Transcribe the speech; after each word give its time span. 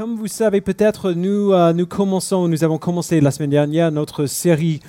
comme 0.00 0.16
vous 0.16 0.28
savez 0.28 0.62
peut-être, 0.62 1.12
nous, 1.12 1.52
euh, 1.52 1.74
nous 1.74 1.84
commençons, 1.84 2.48
nous 2.48 2.64
avons 2.64 2.78
commencé 2.78 3.20
la 3.20 3.30
semaine 3.30 3.50
dernière 3.50 3.92
notre 3.92 4.24
série 4.24 4.80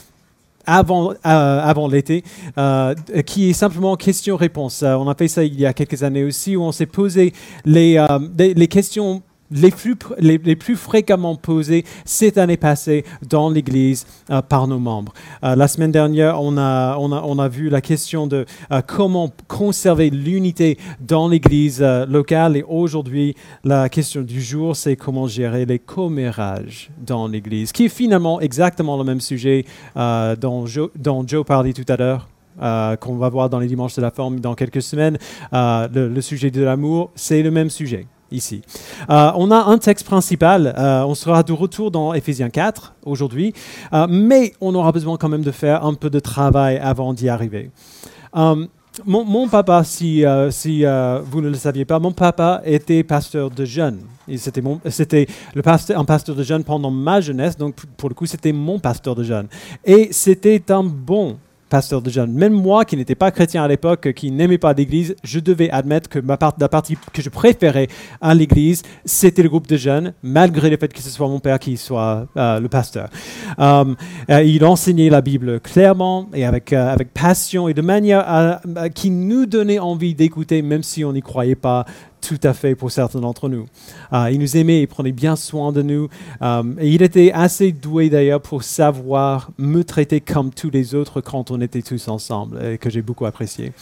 avant, 0.66 1.12
euh, 1.26 1.88
l'été, 1.90 2.24
euh, 2.58 2.96
qui 3.26 3.50
est 3.50 3.54
simplement 3.54 3.98
question-réponse. 3.98 4.84
on 4.84 5.10
a 5.10 5.16
fait 5.16 5.28
ça 5.28 5.44
il 5.44 5.60
y 5.60 5.66
a 5.66 5.74
quelques 5.74 6.04
années 6.04 6.24
aussi, 6.24 6.56
où 6.56 6.64
on 6.64 6.72
s'est 6.72 6.86
posé 6.86 7.34
les 7.66 8.68
questions 8.70 9.22
les 9.52 9.72
plus, 9.72 9.96
les, 10.20 10.56
plus, 10.56 10.76
fréquemment 10.76 11.36
posées 11.36 11.86
cette 12.06 12.38
année 12.38 12.58
passée 12.58 13.04
dans 13.28 13.50
l'Église 13.50 14.06
euh, 14.30 14.42
par 14.42 14.68
nos 14.68 14.80
membres. 14.80 15.14
Euh, 15.44 15.56
la 15.56 15.68
semaine 15.68 15.92
dernière, 15.92 16.42
on 16.42 16.58
a, 16.58 16.98
on, 16.98 17.12
a, 17.12 17.22
on 17.22 17.38
a, 17.38 17.48
vu 17.48 17.70
la 17.70 17.82
question 17.82 18.28
de 18.28 18.46
euh, 18.72 18.82
comment 18.86 19.30
conserver 19.48 20.10
l'unité 20.10 20.78
dans 21.00 21.28
l'Église 21.28 21.82
locale 21.82 22.56
et 22.58 22.64
aujourd'hui, 22.64 23.36
la 23.64 23.90
question 23.90 24.22
du 24.22 24.42
jour, 24.42 24.76
c'est 24.76 24.96
comment 24.96 25.28
gérer 25.28 25.66
les 25.66 25.80
commérages 25.80 26.90
dans 27.06 27.28
l'Église, 27.28 27.72
qui 27.72 27.86
est 27.86 27.90
finalement 27.90 28.40
exactement 28.40 28.98
le 28.98 29.04
même 29.04 29.20
sujet 29.22 29.66
dont, 29.96 30.66
Joe, 30.66 30.90
dont 30.96 31.28
Joe 31.28 31.46
parlait 31.46 31.74
tout 31.74 31.86
à 31.88 31.98
l'heure. 31.98 32.30
qu'on 33.00 33.16
va 33.16 33.30
voir 33.30 33.50
dans 33.50 33.60
les 33.60 33.68
dimanches 33.68 33.96
de 33.96 34.02
la 34.02 34.12
forme 34.12 34.40
dans 34.40 34.56
quelques 34.56 34.82
semaines, 34.82 35.18
le 35.52 36.22
sujet 36.22 36.52
de 36.52 36.62
l'amour, 36.62 37.12
c'est 37.16 37.42
le 37.42 37.52
même 37.52 37.70
sujet 37.70 38.08
ici. 38.32 38.62
Euh, 39.10 39.32
on 39.36 39.52
a 39.52 39.58
un 39.58 39.78
texte 39.78 40.06
principal, 40.06 40.74
euh, 40.78 41.04
on 41.04 41.16
sera 41.16 41.44
de 41.44 41.54
retour 41.54 41.92
dans 41.92 42.14
Ephésiens 42.14 42.50
4 42.50 42.96
aujourd'hui, 43.06 43.54
euh, 43.94 44.08
mais 44.10 44.54
on 44.62 44.74
aura 44.76 44.92
besoin 44.92 45.18
quand 45.18 45.30
même 45.30 45.44
de 45.44 45.52
faire 45.52 45.86
un 45.86 45.94
peu 45.94 46.10
de 46.10 46.20
travail 46.20 46.78
avant 46.78 47.14
d'y 47.14 47.30
arriver. 47.30 47.72
Mon, 49.06 49.48
papa, 49.48 49.84
si, 49.86 50.26
si 50.50 50.84
vous 50.84 51.42
ne 51.42 51.48
le 51.48 51.54
saviez 51.54 51.86
pas, 51.86 52.00
mon 52.00 52.12
papa 52.12 52.62
était 52.66 53.04
pasteur 53.04 53.50
de 53.50 53.64
jeunes. 53.64 54.02
C'était 54.38 55.28
pasteur, 55.64 56.00
un 56.00 56.06
pasteur 56.06 56.36
de 56.36 56.44
jeunes 56.44 56.66
pendant 56.66 56.92
ma 56.92 57.22
jeunesse, 57.22 57.58
donc 57.58 57.76
pour 57.98 58.10
le 58.10 58.16
coup, 58.16 58.26
c'était 58.26 58.52
mon 58.52 58.80
pasteur 58.80 59.16
de 59.16 59.24
jeunes. 59.24 59.48
Et 59.86 60.10
c'était 60.12 60.72
un 60.72 60.84
bon 60.84 61.38
pasteur 61.72 62.02
de 62.02 62.10
jeunes. 62.12 62.34
Même 62.34 62.54
moi, 62.54 62.86
qui 62.86 62.98
n'étais 62.98 63.16
pas 63.16 63.32
chrétien 63.32 63.64
à 63.64 63.68
l'époque, 63.68 64.14
qui 64.14 64.30
n'aimais 64.30 64.58
pas 64.60 64.74
l'Église, 64.74 65.16
je 65.24 65.40
devais 65.40 65.72
admettre 65.72 66.10
que 66.10 66.20
ma 66.20 66.38
part, 66.38 66.54
la 66.60 66.70
partie 66.70 66.98
que 67.14 67.22
je 67.22 67.30
préférais 67.30 67.88
à 68.20 68.36
l'Église, 68.36 68.84
c'était 69.06 69.42
le 69.42 69.50
groupe 69.50 69.68
de 69.68 69.78
jeunes, 69.78 70.14
malgré 70.22 70.70
le 70.70 70.78
fait 70.78 70.94
que 70.94 71.02
ce 71.02 71.10
soit 71.10 71.28
mon 71.28 71.40
père 71.40 71.58
qui 71.60 71.78
soit 71.78 72.28
euh, 72.38 72.60
le 72.60 72.68
pasteur. 72.68 73.10
Euh, 73.58 73.86
euh, 74.30 74.44
il 74.44 74.66
enseignait 74.66 75.10
la 75.10 75.22
Bible 75.22 75.62
clairement 75.62 76.30
et 76.34 76.46
avec, 76.46 76.74
avec 76.74 77.14
passion 77.14 77.70
et 77.70 77.74
de 77.74 77.82
manière 77.82 78.60
qui 78.94 79.10
nous 79.10 79.46
donnait 79.46 79.80
envie 79.80 80.14
d'écouter, 80.14 80.62
même 80.62 80.84
si 80.84 81.06
on 81.06 81.14
n'y 81.14 81.22
croyait 81.22 81.56
pas 81.56 81.86
tout 82.22 82.40
à 82.44 82.54
fait 82.54 82.76
pour 82.76 82.92
certains 82.92 83.20
d'entre 83.20 83.50
nous. 83.50 83.68
Euh, 84.14 84.30
il 84.32 84.40
nous 84.40 84.56
aimait, 84.56 84.82
il 84.82 84.88
prenait 84.88 85.12
bien 85.12 85.36
soin 85.36 85.72
de 85.72 85.82
nous. 85.82 86.08
Euh, 86.42 86.64
et 86.80 86.90
il 86.90 87.02
était 87.02 87.32
assez 87.34 87.72
doué 87.72 88.10
d'ailleurs 88.10 88.42
pour 88.42 88.64
savoir 88.64 89.52
me 89.58 89.84
traiter 89.84 90.22
comme 90.22 90.52
tous 90.52 90.70
les 90.70 90.96
autres 90.96 91.22
quand 91.22 91.52
on 91.52 91.60
était 91.62 91.82
tous 91.82 92.08
ensemble, 92.08 92.64
et 92.64 92.78
que 92.78 92.90
j'ai 92.90 93.02
beaucoup 93.02 93.26
apprécié. 93.26 93.74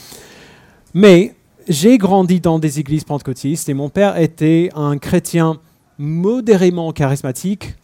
Mais 0.93 1.35
j'ai 1.67 1.97
grandi 1.97 2.39
dans 2.39 2.57
des 2.57 2.79
églises 2.79 3.03
pentecôtistes 3.03 3.69
et 3.69 3.73
mon 3.73 3.89
père 3.89 4.17
était 4.17 4.69
un 4.75 4.97
chrétien 4.97 5.59
modérément 5.99 6.91
charismatique 6.93 7.75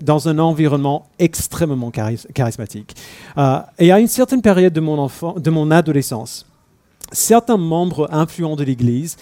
dans 0.00 0.28
un 0.28 0.38
environnement 0.38 1.06
extrêmement 1.18 1.90
charismatique. 1.90 2.94
Euh, 3.38 3.58
et 3.78 3.92
à 3.92 3.98
une 3.98 4.08
certaine 4.08 4.42
période 4.42 4.72
de 4.72 4.80
mon, 4.80 4.98
enfant, 4.98 5.34
de 5.38 5.50
mon 5.50 5.70
adolescence, 5.70 6.46
certains 7.12 7.56
membres 7.56 8.08
influents 8.12 8.56
de 8.56 8.64
l'Église 8.64 9.16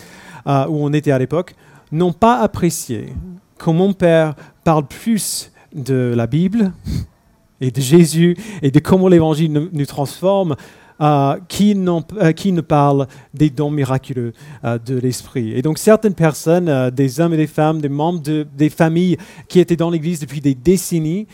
euh, 0.46 0.66
où 0.66 0.84
on 0.84 0.92
était 0.92 1.10
à 1.10 1.18
l'époque, 1.18 1.54
n'ont 1.92 2.12
pas 2.12 2.40
apprécié 2.40 3.12
que 3.58 3.70
mon 3.70 3.92
père 3.92 4.34
parle 4.64 4.86
plus 4.86 5.50
de 5.74 6.12
la 6.16 6.26
Bible 6.26 6.72
et 7.60 7.70
de 7.70 7.80
Jésus 7.80 8.36
et 8.62 8.70
de 8.70 8.78
comment 8.78 9.08
l'Évangile 9.08 9.52
nous, 9.52 9.86
transforme 9.86 10.56
euh, 11.00 11.36
qui, 11.48 11.72
euh, 11.72 12.52
ne 12.52 12.60
parle 12.60 13.06
des 13.32 13.50
dons 13.50 13.70
miraculeux 13.70 14.32
de 14.62 14.98
l'Esprit. 14.98 15.52
Et 15.52 15.62
donc 15.62 15.78
certaines 15.78 16.14
personnes, 16.14 16.90
des 16.90 17.20
hommes 17.20 17.34
et 17.34 17.38
des 17.38 17.46
femmes, 17.46 17.80
des 17.80 17.88
membres 17.88 18.20
des 18.20 18.70
familles 18.70 19.16
qui 19.48 19.60
étaient 19.60 19.76
dans 19.76 19.90
l'Église 19.90 20.20
depuis 20.20 20.40
des 20.40 20.54
décennies, 20.54 21.26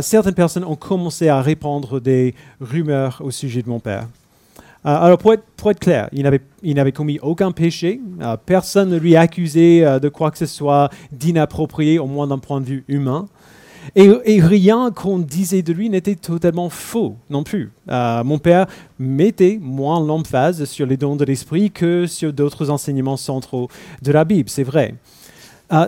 certaines 0.00 0.34
personnes 0.34 0.64
ont 0.64 0.76
commencé 0.76 1.28
à 1.28 1.40
répandre 1.40 2.00
des 2.00 2.34
rumeurs 2.60 3.20
au 3.24 3.30
sujet 3.30 3.62
de 3.62 3.68
mon 3.68 3.80
père. 3.80 4.06
Euh, 4.84 4.96
alors, 5.00 5.18
pour 5.18 5.32
être, 5.32 5.78
clair, 5.78 6.08
il 6.12 6.74
n'avait 6.74 6.92
commis 6.92 7.18
aucun 7.20 7.52
péché. 7.52 8.00
Euh, 8.20 8.36
personne 8.36 8.90
ne 8.90 8.96
lui 8.96 9.14
accusait 9.14 9.84
euh, 9.84 9.98
de 10.00 10.08
quoi 10.08 10.30
que 10.30 10.38
ce 10.38 10.46
soit 10.46 10.90
d'inapproprié, 11.12 11.98
au 11.98 12.06
moins 12.06 12.26
d'un 12.26 12.38
point 12.38 12.60
de 12.60 12.66
vue 12.66 12.84
humain. 12.88 13.26
Et, 13.96 14.40
rien 14.40 14.92
qu'on 14.92 15.18
disait 15.18 15.62
de 15.62 15.72
lui 15.72 15.90
n'était 15.90 16.14
totalement 16.14 16.68
faux 16.68 17.16
non 17.30 17.42
plus. 17.42 17.72
mon 17.88 18.38
père 18.38 18.66
mettait 19.00 19.58
moins 19.60 19.98
l'emphase 19.98 20.66
sur 20.66 20.86
les 20.86 20.96
dons 20.96 21.16
de 21.16 21.24
l'esprit 21.24 21.72
que 21.72 22.06
sur 22.06 22.32
d'autres 22.32 22.70
enseignements 22.70 23.16
centraux 23.16 23.68
de 24.00 24.12
la 24.12 24.24
Bible, 24.24 24.48
c'est 24.48 24.62
vrai. 24.62 24.94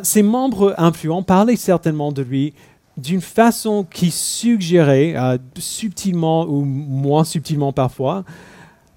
ses 0.03 0.25
membres 0.25 0.75
influents 0.77 1.23
parlaient 1.23 1.55
certainement 1.55 2.11
de 2.11 2.23
lui 2.23 2.53
d'une 2.97 3.21
façon 3.21 3.87
qui 3.89 4.11
suggérait, 4.11 5.15
subtilement 5.57 6.47
ou 6.47 6.65
moins 6.65 7.23
subtilement 7.23 7.73
parfois, 7.73 8.25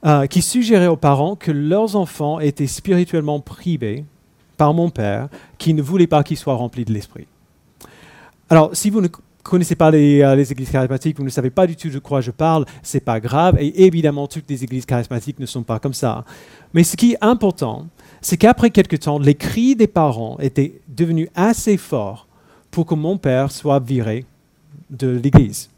euh, 0.06 0.28
qui 0.28 0.42
suggérait 0.42 0.88
aux 0.88 0.98
parents 0.98 1.36
que 1.36 1.52
leurs 1.52 1.96
enfants 1.96 2.40
étaient 2.40 2.68
spirituellement 2.68 3.40
privés 3.40 4.06
par 4.58 4.74
mon 4.74 4.90
père, 4.90 5.30
qui 5.58 5.74
ne 5.74 5.82
voulait 5.82 6.08
pas 6.08 6.24
qu'ils 6.24 6.38
soient 6.38 6.56
remplis 6.56 6.86
de 6.86 6.94
l'esprit. 6.94 7.28
Alors, 8.50 8.72
si 8.74 8.90
vous 8.90 9.02
ne 9.02 9.08
connaissez 9.44 9.76
pas 9.76 9.92
les, 9.92 10.22
euh, 10.22 10.36
les, 10.36 10.52
églises 10.52 10.70
charismatiques, 10.70 11.18
vous 11.18 11.24
ne 11.24 11.30
savez 11.30 11.50
pas 11.50 11.68
du 11.68 11.76
tout 11.76 11.90
de 11.90 12.00
quoi 12.00 12.22
je 12.22 12.32
parle, 12.32 12.66
c'est 12.82 13.00
pas 13.00 13.20
grave, 13.20 13.58
et 13.60 13.86
évidemment, 13.86 14.28
toutes 14.28 14.50
les 14.50 14.64
églises 14.64 14.86
charismatiques 14.86 15.40
ne 15.40 15.46
sont 15.46 15.64
pas 15.64 15.80
comme 15.80 15.94
ça. 15.94 16.26
Mais 16.74 16.84
ce 16.84 16.98
qui 16.98 17.14
est 17.14 17.18
important, 17.22 17.88
c'est 18.22 18.38
qu'après 18.38 18.70
quelque 18.70 18.96
temps, 18.96 19.20
les 19.20 19.36
cris 19.36 19.76
des 19.76 19.88
parents 19.88 20.38
étaient 20.40 20.80
devenus 20.88 21.30
assez 21.36 21.78
forts 21.78 22.28
pour 22.72 22.86
que 22.86 22.96
mon 22.96 23.18
père 23.18 23.52
soit 23.52 23.80
viré 23.80 24.26
de 24.90 25.08
l'église. 25.08 25.70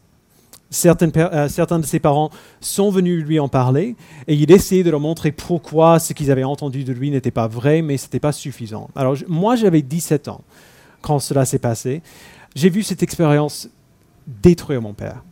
Euh, 0.72 1.48
certains 1.48 1.78
de 1.80 1.86
ses 1.86 1.98
parents 1.98 2.30
sont 2.60 2.90
venus 2.90 3.24
lui 3.24 3.40
en 3.40 3.48
parler 3.48 3.96
et 4.28 4.34
il 4.34 4.52
essayait 4.52 4.84
de 4.84 4.90
leur 4.90 5.00
montrer 5.00 5.32
pourquoi 5.32 5.98
ce 5.98 6.12
qu'ils 6.12 6.30
avaient 6.30 6.44
entendu 6.44 6.84
de 6.84 6.92
lui 6.92 7.10
n'était 7.10 7.32
pas 7.32 7.48
vrai, 7.48 7.82
mais 7.82 7.96
ce 7.96 8.06
n'était 8.06 8.20
pas 8.20 8.32
suffisant. 8.32 8.88
Alors 8.94 9.16
moi, 9.26 9.56
j'avais 9.56 9.82
17 9.82 10.28
ans 10.28 10.42
quand 11.02 11.18
cela 11.18 11.44
s'est 11.44 11.58
passé. 11.58 12.02
J'ai 12.54 12.70
vu 12.70 12.82
cette 12.82 13.02
expérience 13.02 13.68
détruire 14.26 14.80
mon 14.80 14.92
père, 14.92 15.24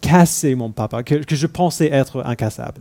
casser 0.00 0.54
mon 0.54 0.70
papa, 0.70 1.02
que, 1.02 1.22
je 1.28 1.46
pensais 1.46 1.92
être 1.92 2.24
incassable. 2.24 2.80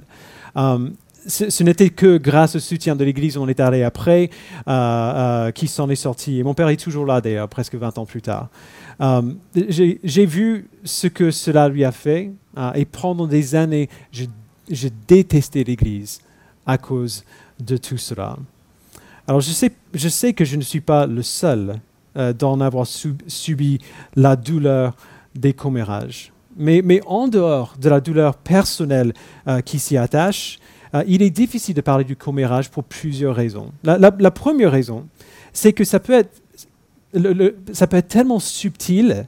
Euh, 0.56 0.90
ce, 1.28 1.64
n'était 1.64 1.90
que 1.90 2.18
grâce 2.18 2.56
au 2.56 2.60
soutien 2.60 2.96
de 2.96 3.04
l'Église 3.04 3.38
on 3.38 3.50
est 3.50 3.60
allé 3.60 3.84
après 3.84 4.30
euh, 4.68 5.52
qui 5.52 5.68
s'en 5.68 5.90
est 5.90 5.96
sorti. 5.96 6.40
Et 6.40 6.44
mon 6.44 6.54
père 6.54 6.70
est 6.70 6.78
toujours 6.78 7.06
là 7.06 7.20
d'ailleurs, 7.20 7.50
presque 7.50 7.76
20 7.76 7.98
ans 7.98 8.06
plus 8.06 8.22
tard. 8.22 8.48
Euh, 9.00 9.22
j'ai 9.54 10.26
vu 10.26 10.70
ce 10.84 11.08
que 11.08 11.30
cela 11.32 11.70
lui 11.70 11.84
a 11.84 11.92
fait 11.92 12.32
euh, 12.58 12.74
et 12.74 12.86
pendant 12.86 13.28
des 13.28 13.56
années, 13.56 13.90
j'ai 14.12 14.92
détesté 15.08 15.64
l'Église 15.64 16.20
à 16.66 16.78
cause 16.78 17.24
de 17.60 17.78
tout 17.78 17.98
cela. 17.98 18.38
Alors 19.28 19.42
je 19.42 19.52
sais, 19.52 19.72
je 19.94 20.32
que 20.32 20.46
je 20.46 20.56
ne 20.56 20.62
suis 20.62 20.82
pas 20.82 21.06
le 21.06 21.22
seul 21.22 21.80
euh, 22.18 22.34
d'en 22.34 22.60
avoir 22.60 22.88
subi 22.88 23.80
la 24.16 24.36
douleur 24.36 24.96
des 25.36 25.54
commérages. 25.54 26.32
Mais, 26.60 26.82
mais, 26.84 27.02
en 27.06 27.28
dehors 27.28 27.76
de 27.80 27.88
la 27.88 28.02
douleur 28.02 28.36
personnelle 28.36 29.14
qui 29.64 29.78
s'y 29.78 29.96
attache, 29.96 30.58
il 31.06 31.22
est 31.22 31.30
difficile 31.30 31.76
de 31.76 31.82
parler 31.82 32.04
du 32.04 32.16
commérage 32.16 32.72
pour 32.72 32.84
plusieurs 32.84 33.36
raisons. 33.36 33.72
la 33.84 34.32
première 34.32 34.72
raison, 34.72 35.06
c'est 35.54 35.72
que 35.72 35.84
ça 35.84 36.00
peut 36.00 36.14
être 36.14 36.42
ça 37.74 37.88
peut 37.88 37.98
être 37.98 38.08
tellement 38.08 38.40
subtil 38.40 39.28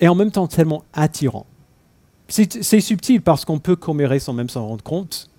et 0.00 0.08
en 0.08 0.14
même 0.14 0.30
temps 0.30 0.46
tellement 0.46 0.84
attirant. 0.92 1.46
C'est 2.28 2.80
subtil 2.80 3.22
parce 3.22 3.44
qu'on 3.44 3.58
peut 3.58 3.76
commérer 3.76 4.20
sans 4.20 4.32
même 4.32 4.48
s'en 4.48 4.66
rendre 4.66 4.84
compte. 4.84 5.30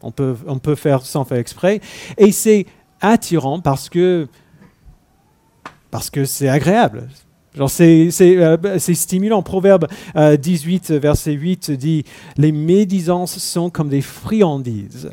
On 0.00 0.10
peut, 0.10 0.36
on 0.46 0.58
peut 0.58 0.76
faire 0.76 1.04
sans 1.04 1.24
faire 1.24 1.38
exprès. 1.38 1.80
Et 2.16 2.32
c'est 2.32 2.66
attirant 3.00 3.60
parce 3.60 3.88
que 3.88 4.28
parce 5.90 6.10
que 6.10 6.24
c'est 6.24 6.48
agréable. 6.48 7.08
C'est 7.66 8.10
euh, 8.22 8.78
stimulant. 8.78 9.42
Proverbe 9.42 9.88
18, 10.14 10.90
euh, 10.90 10.98
verset 10.98 11.32
8 11.32 11.72
dit 11.72 12.04
Les 12.36 12.52
médisances 12.52 13.38
sont 13.38 13.68
comme 13.68 13.88
des 13.88 14.02
friandises. 14.02 15.10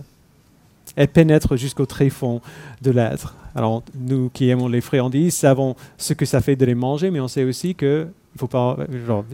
Elles 0.96 1.08
pénètrent 1.08 1.58
jusqu'au 1.58 1.86
tréfonds 1.86 2.42
de 2.82 2.92
l'être. 2.92 3.36
Alors, 3.56 3.84
nous 3.98 4.30
qui 4.30 4.50
aimons 4.50 4.68
les 4.68 4.81
friandises 4.81 5.36
savons 5.36 5.75
ce 5.98 6.13
que 6.13 6.25
ça 6.25 6.42
fait 6.42 6.56
de 6.56 6.66
les 6.66 6.75
manger, 6.75 7.10
mais 7.10 7.22
on 7.22 7.28
sait 7.30 7.46
aussi 7.46 7.74
qu'il 7.74 8.07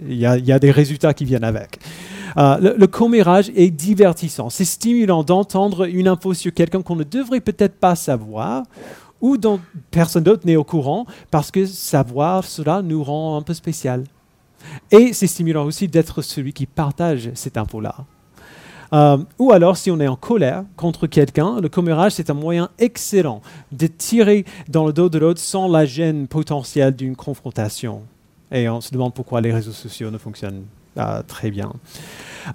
il 0.07 0.15
y, 0.15 0.25
a 0.25 0.59
des 0.59 0.71
résultats 0.71 1.13
qui 1.13 1.25
viennent 1.25 1.44
avec. 1.44 1.79
Euh, 2.38 2.75
le, 2.77 2.88
commérage 2.88 3.51
est 3.56 3.71
divertissant. 3.71 4.50
C'est 4.50 4.65
stimulant 4.65 5.23
d'entendre 5.23 5.85
une 5.85 6.07
info 6.07 6.33
sur 6.33 6.53
quelqu'un 6.53 6.81
qu'on 6.81 6.95
ne 6.95 7.03
devrait 7.03 7.41
peut-être 7.41 7.75
pas 7.75 7.95
savoir, 7.95 8.63
ou 9.21 9.38
dont 9.38 9.59
personne 9.89 10.24
d'autre 10.24 10.45
n'est 10.45 10.56
au 10.56 10.63
courant, 10.63 11.06
parce 11.31 11.51
que 11.51 11.65
savoir 11.65 12.44
cela 12.44 12.81
nous 12.81 13.03
rend 13.03 13.38
un 13.38 13.41
peu 13.41 13.53
spécial. 13.53 14.03
Et 14.91 15.13
c'est 15.13 15.27
stimulant 15.27 15.65
aussi 15.65 15.88
d'être 15.88 16.21
celui 16.21 16.53
qui 16.53 16.67
partage 16.67 17.31
cette 17.33 17.57
info-là. 17.57 17.95
Euh, 18.93 19.17
ou 19.39 19.51
alors, 19.51 19.77
si 19.77 19.89
on 19.89 19.99
est 19.99 20.07
en 20.07 20.15
colère 20.15 20.63
contre 20.75 21.07
quelqu'un, 21.07 21.61
le 21.61 21.69
commérage, 21.69 22.13
c'est 22.13 22.29
un 22.29 22.33
moyen 22.33 22.69
excellent 22.77 23.41
de 23.71 23.88
tirer 23.88 24.45
dans 24.67 24.85
le 24.85 24.93
dos 24.93 25.09
de 25.09 25.17
l'autre 25.17 25.39
sans 25.39 25.67
la 25.67 25.85
gêne 25.85 26.27
potentielle 26.27 26.95
d'une 26.95 27.15
confrontation. 27.15 28.01
Et 28.51 28.67
on 28.67 28.81
se 28.81 28.91
demande 28.91 29.13
pourquoi 29.13 29.39
les 29.39 29.53
réseaux 29.53 29.71
sociaux 29.71 30.11
ne 30.11 30.17
fonctionnent 30.17 30.65
pas 30.93 31.23
très 31.23 31.51
bien. 31.51 31.71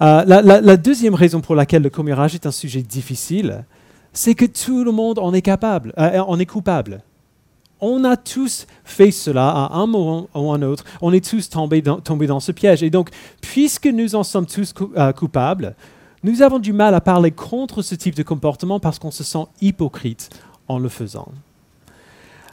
Euh, 0.02 0.24
la, 0.26 0.76
deuxième 0.76 1.14
raison 1.14 1.40
pour 1.40 1.54
laquelle 1.54 1.82
le 1.82 1.90
commérage 1.90 2.34
est 2.34 2.44
un 2.44 2.50
sujet 2.50 2.82
difficile, 2.82 3.64
c'est 4.12 4.34
que 4.34 4.44
tout 4.44 4.84
le 4.84 4.92
monde 4.92 5.18
en 5.18 5.32
est 5.32 5.42
capable, 5.42 5.94
euh, 5.98 6.18
en 6.18 6.38
est 6.38 6.46
coupable. 6.46 7.02
On 7.80 8.04
a 8.04 8.16
tous 8.16 8.66
fait 8.84 9.10
cela 9.10 9.48
à 9.48 9.74
un 9.74 9.86
moment 9.86 10.28
ou 10.34 10.50
un 10.50 10.62
autre. 10.62 10.84
On 11.02 11.12
est 11.12 11.24
tous 11.24 11.50
tombés 11.50 11.82
dans 11.82 12.40
ce 12.40 12.52
piège. 12.52 12.82
Et 12.82 12.88
donc, 12.88 13.10
puisque 13.42 13.86
nous 13.86 14.14
en 14.14 14.22
sommes 14.22 14.46
tous 14.46 14.72
coupables, 15.14 15.74
nous 16.26 16.42
avons 16.42 16.58
du 16.58 16.72
mal 16.72 16.92
à 16.92 17.00
parler 17.00 17.30
contre 17.30 17.82
ce 17.82 17.94
type 17.94 18.16
de 18.16 18.24
comportement 18.24 18.80
parce 18.80 18.98
qu'on 18.98 19.12
se 19.12 19.22
sent 19.22 19.44
hypocrite 19.60 20.28
en 20.66 20.80
le 20.80 20.88
faisant. 20.88 21.28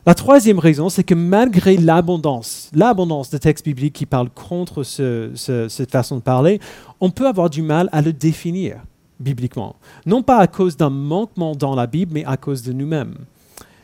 La 0.05 0.13
troisième 0.13 0.59
raison, 0.59 0.89
c'est 0.89 1.03
que 1.03 1.15
malgré 1.15 1.75
l'abondance, 1.77 2.69
l'abondance 2.75 3.31
de 3.31 3.39
textes 3.39 3.65
bibliques 3.65 3.95
qui 3.95 4.05
parlent 4.05 4.29
contre 4.29 4.83
cette 4.83 5.89
façon 5.89 6.17
de 6.17 6.21
parler, 6.21 6.59
on 7.01 7.09
peut 7.09 7.27
avoir 7.27 7.49
du 7.49 7.63
mal 7.63 7.89
à 7.91 8.03
le 8.03 8.13
définir 8.13 8.77
bibliquement. 9.19 9.75
Non 10.05 10.21
pas 10.21 10.37
à 10.37 10.45
cause 10.45 10.77
d'un 10.77 10.91
manquement 10.91 11.55
dans 11.55 11.73
la 11.73 11.87
Bible, 11.87 12.11
mais 12.13 12.25
à 12.25 12.37
cause 12.37 12.61
de 12.61 12.73
nous-mêmes. 12.73 13.15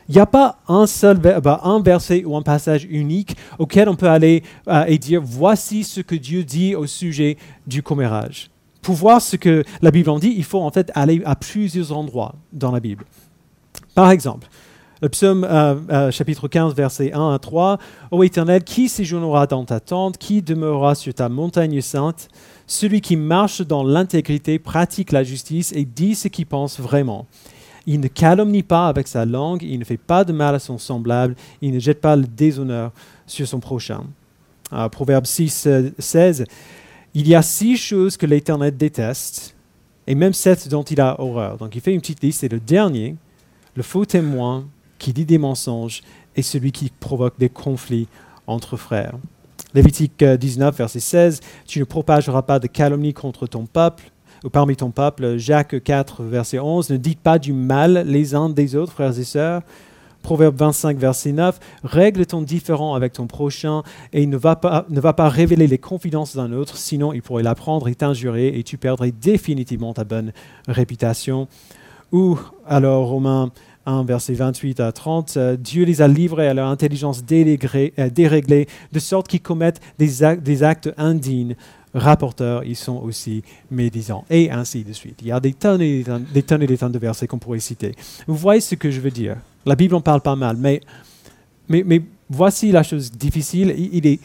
Il 0.08 0.14
n'y 0.14 0.20
a 0.20 0.26
pas 0.26 0.58
un 0.68 0.86
seul 0.86 1.18
bah, 1.18 1.40
verset 1.82 2.24
ou 2.24 2.36
un 2.36 2.42
passage 2.42 2.86
unique 2.88 3.36
auquel 3.58 3.88
on 3.88 3.96
peut 3.96 4.08
aller 4.08 4.44
euh, 4.68 4.84
et 4.86 4.98
dire 4.98 5.20
voici 5.24 5.82
ce 5.82 6.00
que 6.00 6.14
Dieu 6.14 6.44
dit 6.44 6.76
au 6.76 6.86
sujet 6.86 7.38
du 7.66 7.82
commérage. 7.82 8.49
Pour 8.82 8.94
voir 8.94 9.20
ce 9.20 9.36
que 9.36 9.64
la 9.82 9.90
Bible 9.90 10.10
en 10.10 10.18
dit, 10.18 10.34
il 10.36 10.44
faut 10.44 10.60
en 10.60 10.70
fait 10.70 10.90
aller 10.94 11.22
à 11.24 11.36
plusieurs 11.36 11.92
endroits 11.92 12.34
dans 12.52 12.70
la 12.70 12.80
Bible. 12.80 13.04
Par 13.94 14.10
exemple, 14.10 14.48
le 15.02 15.08
psaume 15.08 15.44
euh, 15.44 15.76
euh, 15.90 16.10
chapitre 16.10 16.46
15, 16.46 16.74
versets 16.74 17.12
1 17.12 17.34
à 17.34 17.38
3. 17.38 17.78
Ô 18.10 18.22
Éternel, 18.22 18.62
qui 18.62 18.88
séjournera 18.88 19.46
dans 19.46 19.64
ta 19.64 19.80
tente 19.80 20.18
Qui 20.18 20.42
demeurera 20.42 20.94
sur 20.94 21.14
ta 21.14 21.28
montagne 21.28 21.80
sainte? 21.80 22.28
Celui 22.66 23.00
qui 23.00 23.16
marche 23.16 23.62
dans 23.62 23.82
l'intégrité, 23.82 24.58
pratique 24.58 25.12
la 25.12 25.24
justice 25.24 25.72
et 25.72 25.84
dit 25.84 26.14
ce 26.14 26.28
qu'il 26.28 26.46
pense 26.46 26.78
vraiment. 26.78 27.26
Il 27.86 28.00
ne 28.00 28.08
calomnie 28.08 28.62
pas 28.62 28.88
avec 28.88 29.08
sa 29.08 29.24
langue, 29.24 29.62
il 29.62 29.78
ne 29.78 29.84
fait 29.84 29.96
pas 29.96 30.24
de 30.24 30.32
mal 30.32 30.54
à 30.54 30.58
son 30.58 30.76
semblable, 30.76 31.34
il 31.62 31.72
ne 31.72 31.78
jette 31.80 32.00
pas 32.00 32.14
le 32.14 32.24
déshonneur 32.24 32.92
sur 33.26 33.48
son 33.48 33.58
prochain. 33.58 34.02
Euh, 34.72 34.88
Proverbe 34.90 35.26
6, 35.26 35.66
16. 35.98 36.44
Il 37.14 37.26
y 37.26 37.34
a 37.34 37.42
six 37.42 37.76
choses 37.76 38.16
que 38.16 38.26
l'Éternel 38.26 38.76
déteste, 38.76 39.56
et 40.06 40.14
même 40.14 40.32
sept 40.32 40.68
dont 40.68 40.82
il 40.82 41.00
a 41.00 41.20
horreur. 41.20 41.56
Donc 41.56 41.74
il 41.74 41.80
fait 41.80 41.92
une 41.92 42.00
petite 42.00 42.22
liste, 42.22 42.44
et 42.44 42.48
le 42.48 42.60
dernier, 42.60 43.16
le 43.74 43.82
faux 43.82 44.04
témoin, 44.04 44.66
qui 44.98 45.12
dit 45.12 45.24
des 45.24 45.38
mensonges 45.38 46.02
et 46.36 46.42
celui 46.42 46.70
qui 46.70 46.90
provoque 47.00 47.38
des 47.38 47.48
conflits 47.48 48.06
entre 48.46 48.76
frères. 48.76 49.14
Lévitique 49.74 50.22
19, 50.22 50.74
euh, 50.74 50.76
verset 50.76 51.00
16, 51.00 51.40
Tu 51.66 51.80
ne 51.80 51.84
propageras 51.84 52.42
pas 52.42 52.58
de 52.58 52.66
calomnie 52.66 53.14
contre 53.14 53.46
ton 53.46 53.66
peuple, 53.66 54.10
ou 54.44 54.50
parmi 54.50 54.76
ton 54.76 54.90
peuple. 54.90 55.36
Jacques 55.36 55.82
4, 55.82 56.22
verset 56.24 56.58
11, 56.58 56.90
Ne 56.90 56.96
dites 56.96 57.20
pas 57.20 57.38
du 57.38 57.52
mal 57.52 58.04
les 58.06 58.34
uns 58.34 58.48
des 58.48 58.76
autres, 58.76 58.92
frères 58.92 59.18
et 59.18 59.24
sœurs. 59.24 59.62
Proverbe 60.22 60.56
25, 60.56 60.98
verset 60.98 61.32
9, 61.32 61.58
Règle 61.84 62.26
ton 62.26 62.42
différend 62.42 62.94
avec 62.94 63.14
ton 63.14 63.26
prochain 63.26 63.82
et 64.12 64.26
ne 64.26 64.36
va 64.36 64.56
pas, 64.56 64.86
ne 64.88 65.00
va 65.00 65.12
pas 65.12 65.28
révéler 65.28 65.66
les 65.66 65.78
confidences 65.78 66.36
d'un 66.36 66.52
autre, 66.52 66.76
sinon 66.76 67.12
il 67.12 67.22
pourrait 67.22 67.42
l'apprendre 67.42 67.88
et 67.88 67.94
t'injurer 67.94 68.48
et 68.48 68.62
tu 68.62 68.76
perdrais 68.76 69.12
définitivement 69.12 69.94
ta 69.94 70.04
bonne 70.04 70.32
réputation. 70.68 71.48
Ou 72.12 72.38
alors 72.66 73.08
Romains 73.08 73.50
1, 73.86 74.04
verset 74.04 74.34
28 74.34 74.80
à 74.80 74.92
30, 74.92 75.36
euh, 75.36 75.56
Dieu 75.56 75.84
les 75.84 76.02
a 76.02 76.08
livrés 76.08 76.48
à 76.48 76.54
leur 76.54 76.68
intelligence 76.68 77.22
euh, 77.32 78.10
déréglée, 78.10 78.68
de 78.92 78.98
sorte 78.98 79.28
qu'ils 79.28 79.40
commettent 79.40 79.80
des 79.98 80.22
actes, 80.22 80.90
indignes. 80.96 81.56
Rapporteurs, 81.92 82.62
ils 82.64 82.76
sont 82.76 82.98
aussi 82.98 83.42
médisants. 83.70 84.24
Et 84.30 84.50
ainsi 84.50 84.84
de 84.84 84.92
suite. 84.92 85.18
Il 85.22 85.28
y 85.28 85.32
a 85.32 85.40
des 85.40 85.54
tonnes 85.54 85.82
et 85.82 86.04
des 86.32 86.42
tonnes, 86.42 86.62
et 86.62 86.66
des 86.66 86.78
tonnes 86.78 86.92
de 86.92 86.98
versets 86.98 87.26
qu'on 87.26 87.38
pourrait 87.38 87.58
citer. 87.58 87.96
Vous 88.28 88.36
voyez 88.36 88.60
ce 88.60 88.76
que 88.76 88.90
je 88.92 89.00
veux 89.00 89.10
dire? 89.10 89.36
La 89.66 89.74
Bible 89.74 89.94
en 89.94 90.00
parle 90.00 90.20
pas 90.20 90.36
mal, 90.36 90.56
mais, 90.56 90.80
mais, 91.68 91.82
mais 91.84 92.02
voici 92.28 92.72
la 92.72 92.82
chose 92.82 93.12
difficile. 93.12 93.74
Il 93.76 94.06
est 94.06 94.20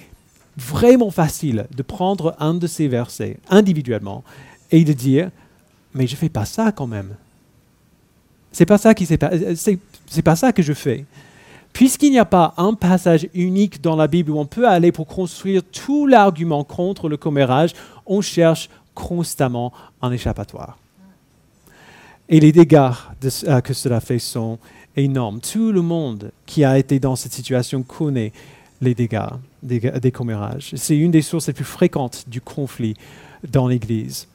vraiment 0.58 1.12
facile 1.12 1.68
de 1.76 1.84
prendre 1.84 2.36
un 2.40 2.54
de 2.54 2.68
ces 2.68 2.88
versets 2.88 3.38
individuellement 3.50 4.24
et 4.72 4.84
de 4.84 4.94
dire, 4.94 5.30
mais 5.94 6.08
je 6.08 6.16
fais 6.16 6.30
pas 6.30 6.46
ça 6.46 6.72
quand 6.72 6.88
même. 6.88 7.16
C'est 8.52 8.66
pas 8.66 8.78
ça 8.78 8.94
qui 8.94 9.06
c'est 9.06 10.22
pas 10.22 10.36
ça 10.36 10.54
que 10.54 10.64
je 10.64 10.74
fais. 10.74 11.06
Puisqu'il 11.74 12.12
n'y 12.12 12.20
a 12.20 12.26
pas 12.26 12.54
un 12.56 12.74
passage 12.74 13.28
unique 13.34 13.82
dans 13.82 13.98
la 13.98 14.08
Bible 14.08 14.32
où 14.32 14.40
on 14.40 14.46
peut 14.46 14.66
aller 14.66 14.94
pour 14.94 15.08
construire 15.08 15.62
tout 15.62 16.08
l'argument 16.08 16.64
contre 16.64 17.10
le 17.10 17.18
commérage, 17.18 17.74
on 18.06 18.22
cherche 18.22 18.70
constamment 18.94 19.74
un 20.02 20.14
échappatoire. 20.14 20.78
Et 22.30 22.40
les 22.40 22.52
dégâts 22.52 22.92
euh, 23.48 23.62
que 23.62 23.74
cela 23.74 24.00
fait 24.00 24.20
sont 24.20 24.58
énormes. 24.96 25.40
Tout 25.42 25.72
le 25.72 25.82
monde 25.82 26.32
qui 26.46 26.64
a 26.64 26.78
été 26.78 27.00
dans 27.00 27.16
cette 27.16 27.34
situation 27.34 27.84
connaît 27.84 28.32
les 28.82 28.94
dégâts 28.94 29.20
des, 29.64 30.12
commérages. 30.12 30.72
C'est 30.76 30.98
une 30.98 31.12
des 31.12 31.22
sources 31.22 31.48
les 31.48 31.54
plus 31.54 31.64
fréquentes 31.64 32.26
du 32.28 32.42
conflit 32.42 32.96
dans 33.50 33.68
l'Église. 33.68 34.28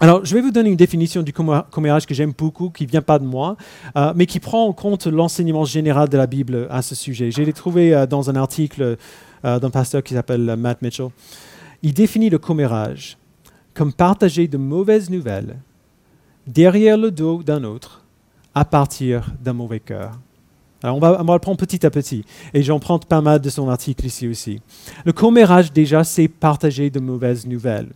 Alors, 0.00 0.24
je 0.24 0.34
vais 0.34 0.42
vous 0.42 0.50
donner 0.50 0.68
une 0.68 0.76
définition 0.76 1.22
du 1.22 1.32
commérage 1.32 2.04
que 2.04 2.12
j'aime 2.12 2.32
beaucoup, 2.36 2.68
qui 2.68 2.84
ne 2.84 2.90
vient 2.90 3.02
pas 3.02 3.18
de 3.18 3.24
moi, 3.24 3.56
euh, 3.96 4.12
mais 4.14 4.26
qui 4.26 4.40
prend 4.40 4.66
en 4.66 4.74
compte 4.74 5.06
l'enseignement 5.06 5.64
général 5.64 6.10
de 6.10 6.18
la 6.18 6.26
Bible 6.26 6.66
à 6.70 6.82
ce 6.82 6.94
sujet. 6.94 7.30
Je 7.30 7.40
l'ai 7.42 7.54
trouvé 7.54 7.94
euh, 7.94 8.06
dans 8.06 8.28
un 8.28 8.36
article 8.36 8.96
euh, 9.44 9.58
d'un 9.58 9.70
pasteur 9.70 10.02
qui 10.02 10.12
s'appelle 10.12 10.54
Matt 10.58 10.82
Mitchell. 10.82 11.08
Il 11.82 11.94
définit 11.94 12.28
le 12.28 12.38
commérage 12.38 13.16
comme 13.72 13.92
partager 13.92 14.48
de 14.48 14.58
mauvaises 14.58 15.08
nouvelles 15.08 15.56
derrière 16.46 16.96
le 16.96 17.10
dos 17.10 17.42
d'un 17.42 17.64
autre 17.64 18.02
à 18.54 18.64
partir 18.64 19.30
d'un 19.42 19.52
mauvais 19.52 19.80
cœur. 19.80 20.12
Alors 20.82 20.96
on 20.96 21.00
va, 21.00 21.18
on 21.20 21.24
va, 21.24 21.34
le 21.34 21.40
prendre 21.40 21.58
petit 21.58 21.84
à 21.84 21.90
petit, 21.90 22.24
et 22.54 22.62
j'en 22.62 22.78
prends 22.78 22.98
pas 22.98 23.20
mal 23.20 23.40
de 23.40 23.50
son 23.50 23.68
article 23.68 24.06
ici 24.06 24.28
aussi. 24.28 24.60
Le 25.04 25.12
commérage, 25.12 25.72
déjà, 25.72 26.04
c'est 26.04 26.28
partager 26.28 26.90
de 26.90 27.00
mauvaises 27.00 27.46
nouvelles. 27.46 27.88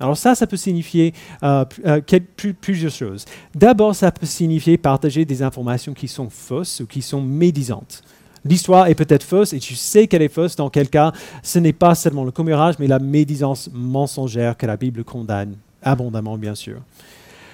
Alors 0.00 0.16
ça, 0.16 0.34
ça 0.34 0.46
peut 0.46 0.56
signifier 0.56 1.12
euh, 1.42 1.64
euh, 1.84 2.00
plusieurs 2.60 2.92
choses. 2.92 3.24
D'abord, 3.54 3.94
ça 3.94 4.12
peut 4.12 4.26
signifier 4.26 4.78
partager 4.78 5.24
des 5.24 5.42
informations 5.42 5.92
qui 5.92 6.06
sont 6.06 6.30
fausses 6.30 6.80
ou 6.80 6.86
qui 6.86 7.02
sont 7.02 7.20
médisantes. 7.20 8.02
L'histoire 8.44 8.86
est 8.86 8.94
peut-être 8.94 9.24
fausse 9.24 9.52
et 9.52 9.58
tu 9.58 9.74
sais 9.74 10.06
qu'elle 10.06 10.22
est 10.22 10.32
fausse, 10.32 10.54
dans 10.54 10.70
quel 10.70 10.88
cas 10.88 11.12
ce 11.42 11.58
n'est 11.58 11.72
pas 11.72 11.96
seulement 11.96 12.24
le 12.24 12.30
commérage, 12.30 12.76
mais 12.78 12.86
la 12.86 13.00
médisance 13.00 13.68
mensongère 13.72 14.56
que 14.56 14.66
la 14.66 14.76
Bible 14.76 15.02
condamne 15.02 15.56
abondamment, 15.82 16.38
bien 16.38 16.54
sûr. 16.54 16.76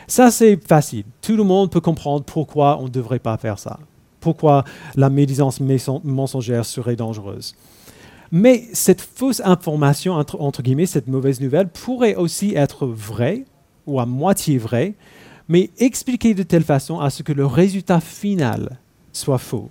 Ça, 0.07 0.31
c'est 0.31 0.59
facile. 0.67 1.05
Tout 1.23 1.37
le 1.37 1.45
monde 1.45 1.71
peut 1.71 1.81
comprendre 1.81 2.25
pourquoi 2.25 2.79
on 2.81 2.85
ne 2.85 2.89
devrait 2.89 3.19
pas 3.19 3.37
faire 3.37 3.59
ça. 3.59 3.79
Pourquoi 4.21 4.65
la 4.97 5.11
médisance 5.11 5.61
mensongère 6.05 6.65
serait 6.65 6.97
dangereuse. 6.97 7.55
Mais 8.33 8.65
cette 8.73 9.01
fausse 9.01 9.43
information, 9.45 10.15
entre, 10.15 10.63
guillemets, 10.63 10.87
cette 10.87 11.09
mauvaise 11.09 11.41
nouvelle, 11.41 11.69
pourrait 11.69 12.15
aussi 12.15 12.55
être 12.55 12.87
vraie 12.87 13.45
ou 13.87 14.01
à 14.01 14.07
moitié 14.07 14.59
vraie, 14.59 14.95
mais 15.49 15.71
expliquée 15.79 16.35
de 16.35 16.43
telle 16.43 16.65
façon 16.65 17.01
à 17.01 17.11
ce 17.11 17.23
que 17.23 17.33
le 17.33 17.47
résultat 17.47 18.01
final 18.01 18.79
soit 19.13 19.39
faux. 19.39 19.69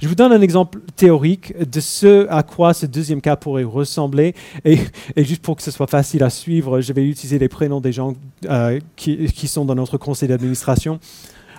Je 0.00 0.06
vous 0.06 0.14
donne 0.14 0.32
un 0.32 0.40
exemple 0.40 0.80
théorique 0.96 1.56
de 1.58 1.80
ce 1.80 2.28
à 2.28 2.42
quoi 2.42 2.72
ce 2.72 2.86
deuxième 2.86 3.20
cas 3.20 3.36
pourrait 3.36 3.64
ressembler. 3.64 4.34
Et, 4.64 4.78
juste 5.16 5.42
pour 5.42 5.56
que 5.56 5.62
ce 5.62 5.70
soit 5.70 5.88
facile 5.88 6.22
à 6.22 6.30
suivre, 6.30 6.80
je 6.80 6.92
vais 6.92 7.04
utiliser 7.04 7.38
les 7.38 7.48
prénoms 7.48 7.80
des 7.80 7.92
gens 7.92 8.14
euh, 8.44 8.78
qui, 8.96 9.48
sont 9.48 9.64
dans 9.64 9.74
notre 9.74 9.98
conseil 9.98 10.28
d'administration. 10.28 11.00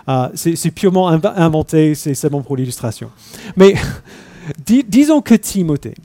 Euh, 0.08 0.30
c'est 0.36 0.72
purement 0.72 1.10
inventé, 1.10 1.96
c'est 1.96 2.16
seulement 2.16 2.42
pour 2.42 2.56
l'illustration. 2.56 3.12
Mais 3.58 3.76
disons 4.88 5.22
que 5.22 5.36
Timothée, 5.36 5.96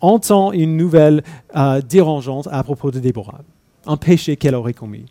entend 0.00 0.52
une 0.52 0.76
nouvelle 0.76 1.22
euh, 1.56 1.80
dérangeante 1.80 2.48
à 2.50 2.62
propos 2.62 2.90
de 2.90 3.00
Déborah, 3.00 3.40
un 3.86 3.96
péché 3.96 4.36
qu'elle 4.36 4.54
aurait 4.54 4.74
commis. 4.74 5.06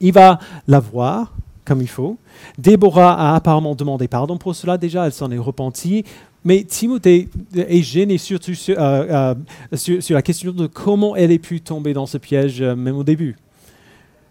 Il 0.00 0.12
va 0.12 0.38
la 0.66 0.80
voir 0.80 1.32
comme 1.66 1.82
il 1.82 1.88
faut. 1.88 2.16
Déborah 2.58 3.14
a 3.14 3.34
apparemment 3.34 3.74
demandé 3.74 4.08
pardon 4.08 4.38
pour 4.38 4.54
cela 4.54 4.78
déjà, 4.78 5.06
elle 5.06 5.12
s'en 5.12 5.30
est 5.30 5.38
repentie. 5.38 6.04
Mais 6.44 6.62
Timothée 6.62 7.28
est 7.54 7.82
gêné 7.82 8.18
surtout 8.18 8.54
sur, 8.54 8.76
euh, 8.78 9.34
euh, 9.72 10.00
la 10.10 10.22
question 10.22 10.52
de 10.52 10.68
comment 10.68 11.16
elle 11.16 11.32
ait 11.32 11.40
pu 11.40 11.60
tomber 11.60 11.92
dans 11.92 12.06
ce 12.06 12.18
piège 12.18 12.62
même 12.62 12.96
au 12.96 13.04
début. 13.04 13.36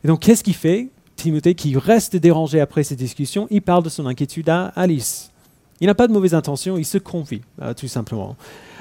Et 0.04 0.08
donc 0.08 0.22
qu'est-ce 0.22 0.44
qu'il 0.44 0.54
fait 0.54 0.90
Timothée, 1.16 1.56
qui 1.56 1.78
reste 1.78 2.16
dérangé 2.16 2.60
après 2.60 2.84
cette 2.84 2.98
discussion, 2.98 3.48
il 3.50 3.62
parle 3.62 3.84
de 3.84 3.90
son 3.90 4.06
inquiétude 4.06 4.50
à 4.50 4.68
Alice. 4.76 5.32
Il 5.82 5.88
n'a 5.88 5.96
pas 5.96 6.08
de 6.08 6.14
mauvaise 6.14 6.34
intention, 6.34 6.78
il 6.78 6.86
se 6.86 6.98
confie, 6.98 7.42
euh, 7.62 7.74
tout 7.74 7.88
simplement. 7.88 8.36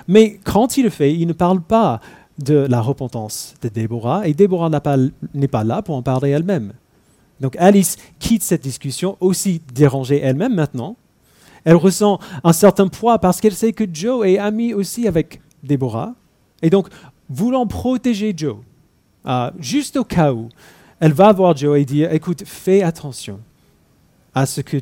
Mais 0.08 0.38
quand 0.44 0.76
il 0.76 0.84
le 0.84 0.90
fait, 0.90 1.14
il 1.14 1.26
ne 1.26 1.32
parle 1.32 1.60
pas 1.60 2.00
de 2.38 2.54
la 2.54 2.80
repentance 2.80 3.54
de 3.62 3.68
Déborah, 3.68 4.26
et 4.26 4.34
Déborah 4.34 4.68
n'est 4.68 5.48
pas, 5.48 5.64
là 5.64 5.82
pour 5.82 5.96
en 5.96 6.02
parler 6.02 6.30
elle-même. 6.30 6.72
Donc 7.40 7.56
Alice 7.56 7.96
quitte 8.18 8.42
cette 8.42 8.62
discussion, 8.62 9.16
aussi 9.20 9.60
dérangée 9.74 10.20
elle-même 10.20 10.54
maintenant. 10.54 10.96
Elle 11.64 11.76
ressent 11.76 12.18
un 12.42 12.52
certain 12.52 12.88
poids 12.88 13.18
parce 13.18 13.40
qu'elle 13.40 13.54
sait 13.54 13.72
que 13.72 13.84
Joe 13.90 14.26
est 14.26 14.38
ami 14.38 14.74
aussi 14.74 15.08
avec 15.08 15.40
Déborah. 15.62 16.14
Et 16.62 16.70
donc, 16.70 16.88
voulant 17.28 17.66
protéger 17.66 18.34
Joe, 18.36 18.56
euh, 19.26 19.50
juste 19.58 19.96
au 19.96 20.04
cas 20.04 20.32
où, 20.32 20.48
elle 21.00 21.12
va 21.12 21.32
voir 21.32 21.56
Joe 21.56 21.78
et 21.78 21.84
dire, 21.84 22.12
écoute, 22.12 22.42
fais 22.46 22.82
attention 22.82 23.40
à 24.34 24.46
ce 24.46 24.60
que, 24.60 24.78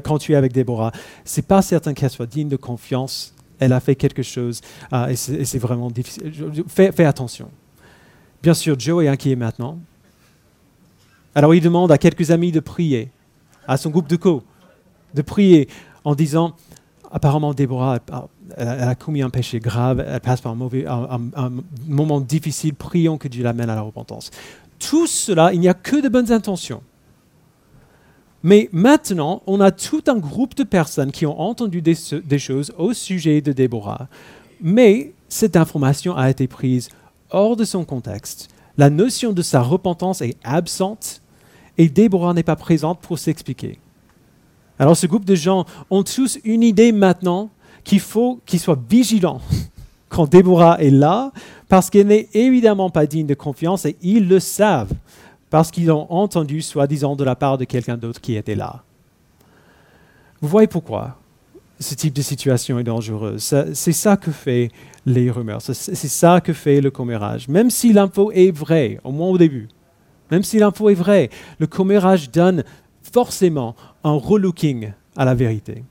quand 0.00 0.18
tu 0.18 0.32
es 0.32 0.34
avec 0.34 0.52
Déborah. 0.52 0.92
C'est 1.24 1.46
pas 1.46 1.62
certain 1.62 1.94
qu'elle 1.94 2.10
soit 2.10 2.26
digne 2.26 2.48
de 2.48 2.56
confiance 2.56 3.32
elle 3.62 3.72
a 3.72 3.80
fait 3.80 3.94
quelque 3.94 4.22
chose 4.24 4.60
euh, 4.92 5.06
et 5.06 5.14
c'est 5.16 5.58
vraiment 5.58 5.88
difficile. 5.88 6.32
Fais, 6.66 7.04
attention. 7.04 7.48
Bien 8.42 8.54
sûr, 8.54 8.78
Joe 8.78 9.04
est 9.04 9.08
inquiet 9.08 9.36
maintenant. 9.36 9.78
Alors 11.34 11.54
il 11.54 11.62
demande 11.62 11.90
à 11.90 11.98
quelques 11.98 12.30
amis 12.30 12.52
de 12.52 12.60
prier, 12.60 13.10
à 13.66 13.76
son 13.76 13.90
groupe 13.90 14.08
de 14.08 14.16
co, 14.16 14.42
de 15.14 15.22
prier 15.22 15.68
en 16.04 16.14
disant, 16.14 16.54
apparemment 17.10 17.54
Déborah, 17.54 18.00
elle, 18.56 18.68
a 18.68 18.94
commis 18.94 19.22
un 19.22 19.30
péché 19.30 19.60
grave, 19.60 20.04
elle 20.06 20.20
passe 20.20 20.40
par 20.40 20.52
un, 20.52 20.56
mauvais, 20.56 20.84
moment 21.86 22.20
difficile, 22.20 22.74
prions 22.74 23.18
que 23.18 23.28
Dieu 23.28 23.44
l'amène 23.44 23.70
à 23.70 23.74
la 23.74 23.82
repentance. 23.82 24.30
Tout 24.78 25.06
cela, 25.06 25.52
il 25.52 25.60
n'y 25.60 25.68
a 25.68 25.74
que 25.74 26.00
de 26.00 26.08
bonnes 26.08 26.32
intentions. 26.32 26.82
Mais 28.42 28.68
maintenant, 28.72 29.42
on 29.46 29.60
a 29.60 29.70
tout 29.70 30.02
un 30.08 30.16
groupe 30.16 30.56
de 30.56 30.64
personnes 30.64 31.12
qui 31.12 31.26
ont 31.26 31.40
entendu 31.40 31.80
des, 31.80 32.38
choses 32.38 32.72
au 32.76 32.92
sujet 32.92 33.40
de 33.40 33.52
Déborah. 33.52 34.08
Mais 34.60 35.12
cette 35.28 35.56
information 35.56 36.16
a 36.16 36.28
été 36.28 36.48
prise 36.48 36.88
hors 37.30 37.56
de 37.56 37.64
son 37.64 37.84
contexte. 37.84 38.51
La 38.78 38.90
notion 38.90 39.32
de 39.32 39.42
sa 39.42 39.62
repentance 39.62 40.22
est 40.22 40.36
absente 40.44 41.22
et 41.78 41.88
Déborah 41.88 42.34
n'est 42.34 42.42
pas 42.42 42.56
présente 42.56 43.00
pour 43.00 43.18
s'expliquer. 43.18 43.78
Alors 44.78 44.96
ce 44.96 45.06
groupe 45.06 45.24
de 45.24 45.34
gens 45.34 45.64
ont 45.90 46.02
tous 46.02 46.38
une 46.44 46.62
idée 46.62 46.92
maintenant 46.92 47.50
qu'il 47.84 48.00
faut 48.00 48.40
qu'ils 48.46 48.60
soient 48.60 48.78
vigilants 48.88 49.40
quand 50.08 50.28
Déborah 50.28 50.80
est 50.80 50.90
là, 50.90 51.32
parce 51.68 51.88
qu'elle 51.88 52.08
n'est 52.08 52.28
évidemment 52.34 52.90
pas 52.90 53.06
digne 53.06 53.26
de 53.26 53.34
confiance 53.34 53.86
et 53.86 53.96
ils 54.02 54.28
le 54.28 54.40
savent 54.40 54.92
parce 55.48 55.70
qu'ils 55.70 55.90
ont 55.90 56.10
entendu, 56.10 56.62
soi-disant, 56.62 57.14
de 57.14 57.24
la 57.24 57.36
part 57.36 57.58
de 57.58 57.64
quelqu'un 57.64 57.98
d'autre 57.98 58.20
qui 58.20 58.36
était 58.36 58.54
là. 58.54 58.82
Vous 60.40 60.48
voyez 60.48 60.66
pourquoi? 60.66 61.18
Ce 61.82 61.94
type 61.94 62.14
de 62.14 62.22
situation 62.22 62.78
est 62.78 62.84
dangereuse. 62.84 63.54
C'est 63.74 63.92
ça 63.92 64.16
que 64.16 64.30
fait 64.30 64.70
les 65.04 65.30
rumeurs, 65.30 65.60
c'est 65.60 65.74
ça 65.74 66.40
que 66.40 66.52
fait 66.52 66.80
le 66.80 66.90
commérage. 66.90 67.48
Même 67.48 67.70
si 67.70 67.92
l'info 67.92 68.30
est 68.32 68.50
vraie, 68.50 68.98
au 69.04 69.12
moins 69.12 69.28
au 69.28 69.38
début, 69.38 69.68
même 70.30 70.42
si 70.42 70.58
l'info 70.58 70.88
est 70.88 70.94
vraie, 70.94 71.28
le 71.58 71.66
commérage 71.66 72.30
donne 72.30 72.64
forcément 73.02 73.76
un 74.04 74.12
relooking 74.12 74.92
à 75.16 75.24
la 75.24 75.34
vérité. 75.34 75.84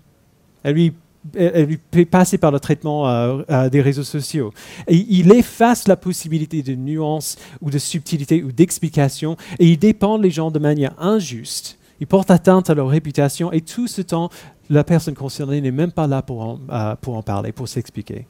Elle 0.64 0.76
lui 0.76 0.94
elle 1.36 1.66
lui 1.66 1.80
fait 1.94 2.06
passer 2.06 2.40
par 2.40 2.50
le 2.50 2.60
traitement 2.60 3.38
des 3.70 3.82
réseaux 3.82 4.04
sociaux. 4.04 4.52
Il 4.88 5.32
efface 5.32 5.88
la 5.88 5.96
possibilité 5.96 6.64
de 6.64 6.74
nuance 6.74 7.38
ou 7.62 7.70
de 7.70 7.78
subtilité 7.78 8.42
ou 8.42 8.52
d'explication 8.52 9.38
et 9.60 9.68
il 9.68 9.78
dépend 9.78 10.18
les 10.18 10.32
gens 10.32 10.50
de 10.50 10.58
manière 10.58 10.96
injuste. 11.00 11.78
Il 12.00 12.08
porte 12.08 12.32
atteinte 12.32 12.72
à 12.72 12.74
leur 12.74 12.90
réputation 12.90 13.52
et 13.52 13.62
tout 13.62 13.88
ce 13.88 14.02
temps, 14.02 14.32
la 14.72 14.84
personne 14.84 15.16
concernée 15.16 15.62
n'est 15.62 15.72
même 15.72 15.92
pas 15.92 16.08
là 16.08 16.22
pour 16.22 16.42
en, 16.42 16.60
euh, 16.70 16.96
pour 16.96 17.18
en 17.18 17.22
parler, 17.22 17.52
pour 17.52 17.68
s'expliquer. 17.68 18.26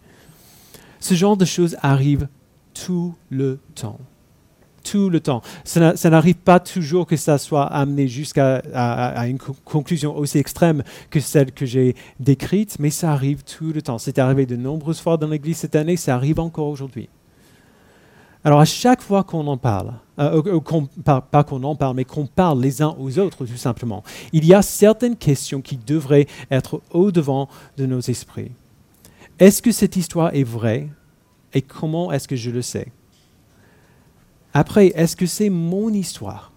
Ce 0.99 1.13
genre 1.13 1.37
de 1.37 1.45
choses 1.45 1.77
arrive 1.81 2.27
tout 2.73 3.15
le 3.29 3.59
temps 3.75 3.99
tout 4.83 5.11
le 5.11 5.19
temps. 5.19 5.43
Ça 5.63 6.09
n'arrive 6.09 6.37
pas 6.37 6.59
toujours 6.59 7.05
que 7.05 7.15
ça 7.15 7.37
soit 7.37 7.65
amené 7.65 8.07
jusqu'à 8.07 8.63
une 9.27 9.37
conclusion 9.37 10.17
aussi 10.17 10.39
extrême 10.39 10.81
que 11.11 11.19
celle 11.19 11.51
que 11.51 11.67
j'ai 11.67 11.95
décrite, 12.19 12.77
mais 12.79 12.89
ça 12.89 13.11
arrive 13.11 13.43
tout 13.43 13.71
le 13.73 13.83
temps. 13.83 13.99
C'est 13.99 14.17
arrivé 14.17 14.47
de 14.47 14.55
nombreuses 14.55 14.99
fois 14.99 15.17
dans 15.17 15.27
l'Église 15.27 15.57
cette 15.57 15.75
année, 15.75 15.97
ça 15.97 16.15
arrive 16.15 16.39
encore 16.39 16.67
aujourd'hui. 16.67 17.09
Alors 18.43 18.59
à 18.59 18.65
chaque 18.65 19.01
fois 19.01 19.23
qu'on 19.23 19.45
en 19.47 19.57
parle, 19.57 19.93
euh, 20.17 20.59
pas 21.31 21.43
qu'on 21.43 21.63
en 21.63 21.75
parle, 21.75 21.95
mais 21.95 22.05
qu'on 22.05 22.25
parle 22.25 22.59
les 22.59 22.81
uns 22.81 22.95
aux 22.99 23.19
autres 23.19 23.45
tout 23.45 23.57
simplement, 23.57 24.03
il 24.33 24.45
y 24.45 24.53
a 24.53 24.61
certaines 24.61 25.15
questions 25.15 25.61
qui 25.61 25.77
devraient 25.77 26.27
être 26.49 26.81
au-devant 26.91 27.49
de 27.77 27.85
nos 27.85 27.99
esprits. 27.99 28.51
Est-ce 29.37 29.61
que 29.61 29.71
cette 29.71 29.95
histoire 29.95 30.33
est 30.35 30.43
vraie 30.43 30.89
et 31.53 31.61
comment 31.61 32.11
est-ce 32.11 32.27
que 32.27 32.35
je 32.35 32.49
le 32.49 32.61
sais? 32.61 32.91
Après, 34.53 34.87
est-ce 34.87 35.15
que 35.15 35.25
c'est 35.25 35.49
mon 35.49 35.89
histoire? 35.89 36.51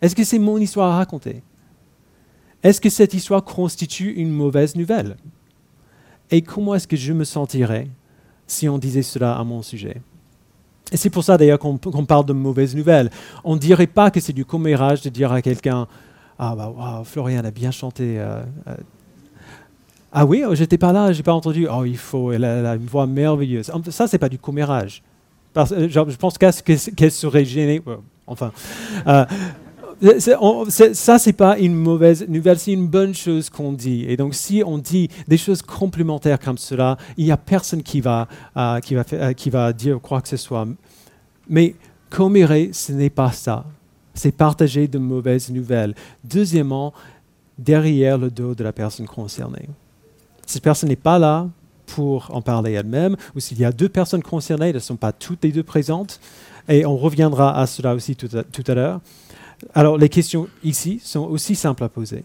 Est-ce 0.00 0.16
que 0.16 0.24
c'est 0.24 0.38
mon 0.38 0.58
histoire 0.58 0.92
à 0.92 0.96
raconter? 0.96 1.42
Est-ce 2.62 2.80
que 2.80 2.90
cette 2.90 3.14
histoire 3.14 3.44
constitue 3.44 4.12
une 4.12 4.30
mauvaise 4.30 4.74
nouvelle? 4.74 5.16
Et 6.30 6.42
comment 6.42 6.74
est-ce 6.74 6.88
que 6.88 6.96
je 6.96 7.12
me 7.12 7.24
sentirais 7.24 7.88
si 8.46 8.68
on 8.68 8.78
disait 8.78 9.02
cela 9.02 9.36
à 9.36 9.44
mon 9.44 9.62
sujet? 9.62 10.00
Et 10.92 10.98
c'est 10.98 11.10
pour 11.10 11.24
ça 11.24 11.38
d'ailleurs 11.38 11.58
qu'on 11.58 11.78
parle 11.78 12.26
de 12.26 12.34
mauvaise 12.34 12.76
nouvelle. 12.76 13.10
On 13.44 13.54
ne 13.54 13.60
dirait 13.60 13.86
pas 13.86 14.10
que 14.10 14.20
c'est 14.20 14.34
du 14.34 14.44
commérage 14.44 15.00
de 15.00 15.08
dire 15.08 15.32
à 15.32 15.40
quelqu'un 15.40 15.86
Ah, 16.38 16.54
bah, 16.54 17.02
Florian 17.04 17.42
a 17.44 17.50
bien 17.50 17.70
chanté. 17.70 18.18
Euh, 18.18 18.42
euh. 18.68 18.74
ah 20.12 20.26
oui, 20.26 20.44
oh, 20.46 20.54
j'étais 20.54 20.78
pas 20.78 20.92
là, 20.92 21.12
j'ai 21.12 21.22
pas 21.22 21.32
entendu. 21.32 21.66
Oh, 21.66 21.84
il 21.86 21.96
faut, 21.96 22.30
elle 22.30 22.44
a, 22.44 22.74
une 22.74 22.86
voix 22.86 23.06
merveilleuse. 23.06 23.72
Ça, 23.88 24.06
c'est 24.06 24.18
pas 24.18 24.28
du 24.28 24.38
commérage. 24.38 25.02
Parce, 25.54 25.72
euh, 25.72 25.88
je 25.88 26.16
pense 26.16 26.36
qu'elle 26.36 27.10
serait 27.10 27.46
gênée. 27.46 27.82
Enfin. 28.26 28.52
Ça, 30.68 31.18
c'est 31.18 31.32
pas 31.32 31.58
une 31.58 31.74
mauvaise 31.74 32.26
nouvelle, 32.28 32.58
c'est 32.58 32.72
une 32.72 32.88
bonne 32.88 33.14
chose 33.14 33.50
qu'on 33.50 33.72
dit. 33.72 34.04
Et 34.08 34.16
donc, 34.16 34.34
si 34.34 34.62
on 34.64 34.78
dit 34.78 35.08
des 35.28 35.36
choses 35.36 35.62
complémentaires 35.62 36.38
comme 36.38 36.58
cela, 36.58 36.96
il 37.16 37.24
n'y 37.24 37.32
a 37.32 37.36
personne 37.36 37.82
qui 37.82 38.00
va, 38.00 38.28
euh, 38.56 38.80
qui, 38.80 38.94
va 38.94 39.34
qui 39.34 39.50
va 39.50 39.72
dire 39.72 40.00
quoi 40.00 40.20
que 40.20 40.28
ce 40.28 40.36
soit. 40.36 40.66
Mais 41.48 41.74
commérer, 42.10 42.70
ce 42.72 42.92
n'est 42.92 43.10
pas 43.10 43.32
ça. 43.32 43.64
C'est 44.14 44.32
partager 44.32 44.88
de 44.88 44.98
mauvaises 44.98 45.50
nouvelles. 45.50 45.94
Deuxièmement, 46.24 46.92
derrière 47.58 48.18
le 48.18 48.30
dos 48.30 48.54
de 48.54 48.64
la 48.64 48.72
personne 48.72 49.06
concernée. 49.06 49.68
Cette 50.46 50.62
personne 50.62 50.88
n'est 50.88 50.96
pas 50.96 51.18
là 51.18 51.48
pour 51.86 52.34
en 52.34 52.42
parler 52.42 52.72
elle-même, 52.72 53.16
ou 53.34 53.40
s'il 53.40 53.58
y 53.58 53.64
a 53.64 53.72
deux 53.72 53.88
personnes 53.88 54.22
concernées, 54.22 54.68
elles 54.68 54.74
ne 54.74 54.80
sont 54.80 54.96
pas 54.96 55.12
toutes 55.12 55.44
les 55.44 55.52
deux 55.52 55.62
présentes, 55.62 56.20
et 56.68 56.86
on 56.86 56.96
reviendra 56.96 57.58
à 57.58 57.66
cela 57.66 57.94
aussi 57.94 58.16
tout 58.16 58.28
à, 58.34 58.74
l'heure. 58.74 59.00
Alors 59.74 59.98
les 59.98 60.08
questions 60.08 60.48
ici 60.62 61.00
sont 61.02 61.24
aussi 61.24 61.54
simples 61.54 61.84
à 61.84 61.88
poser. 61.88 62.24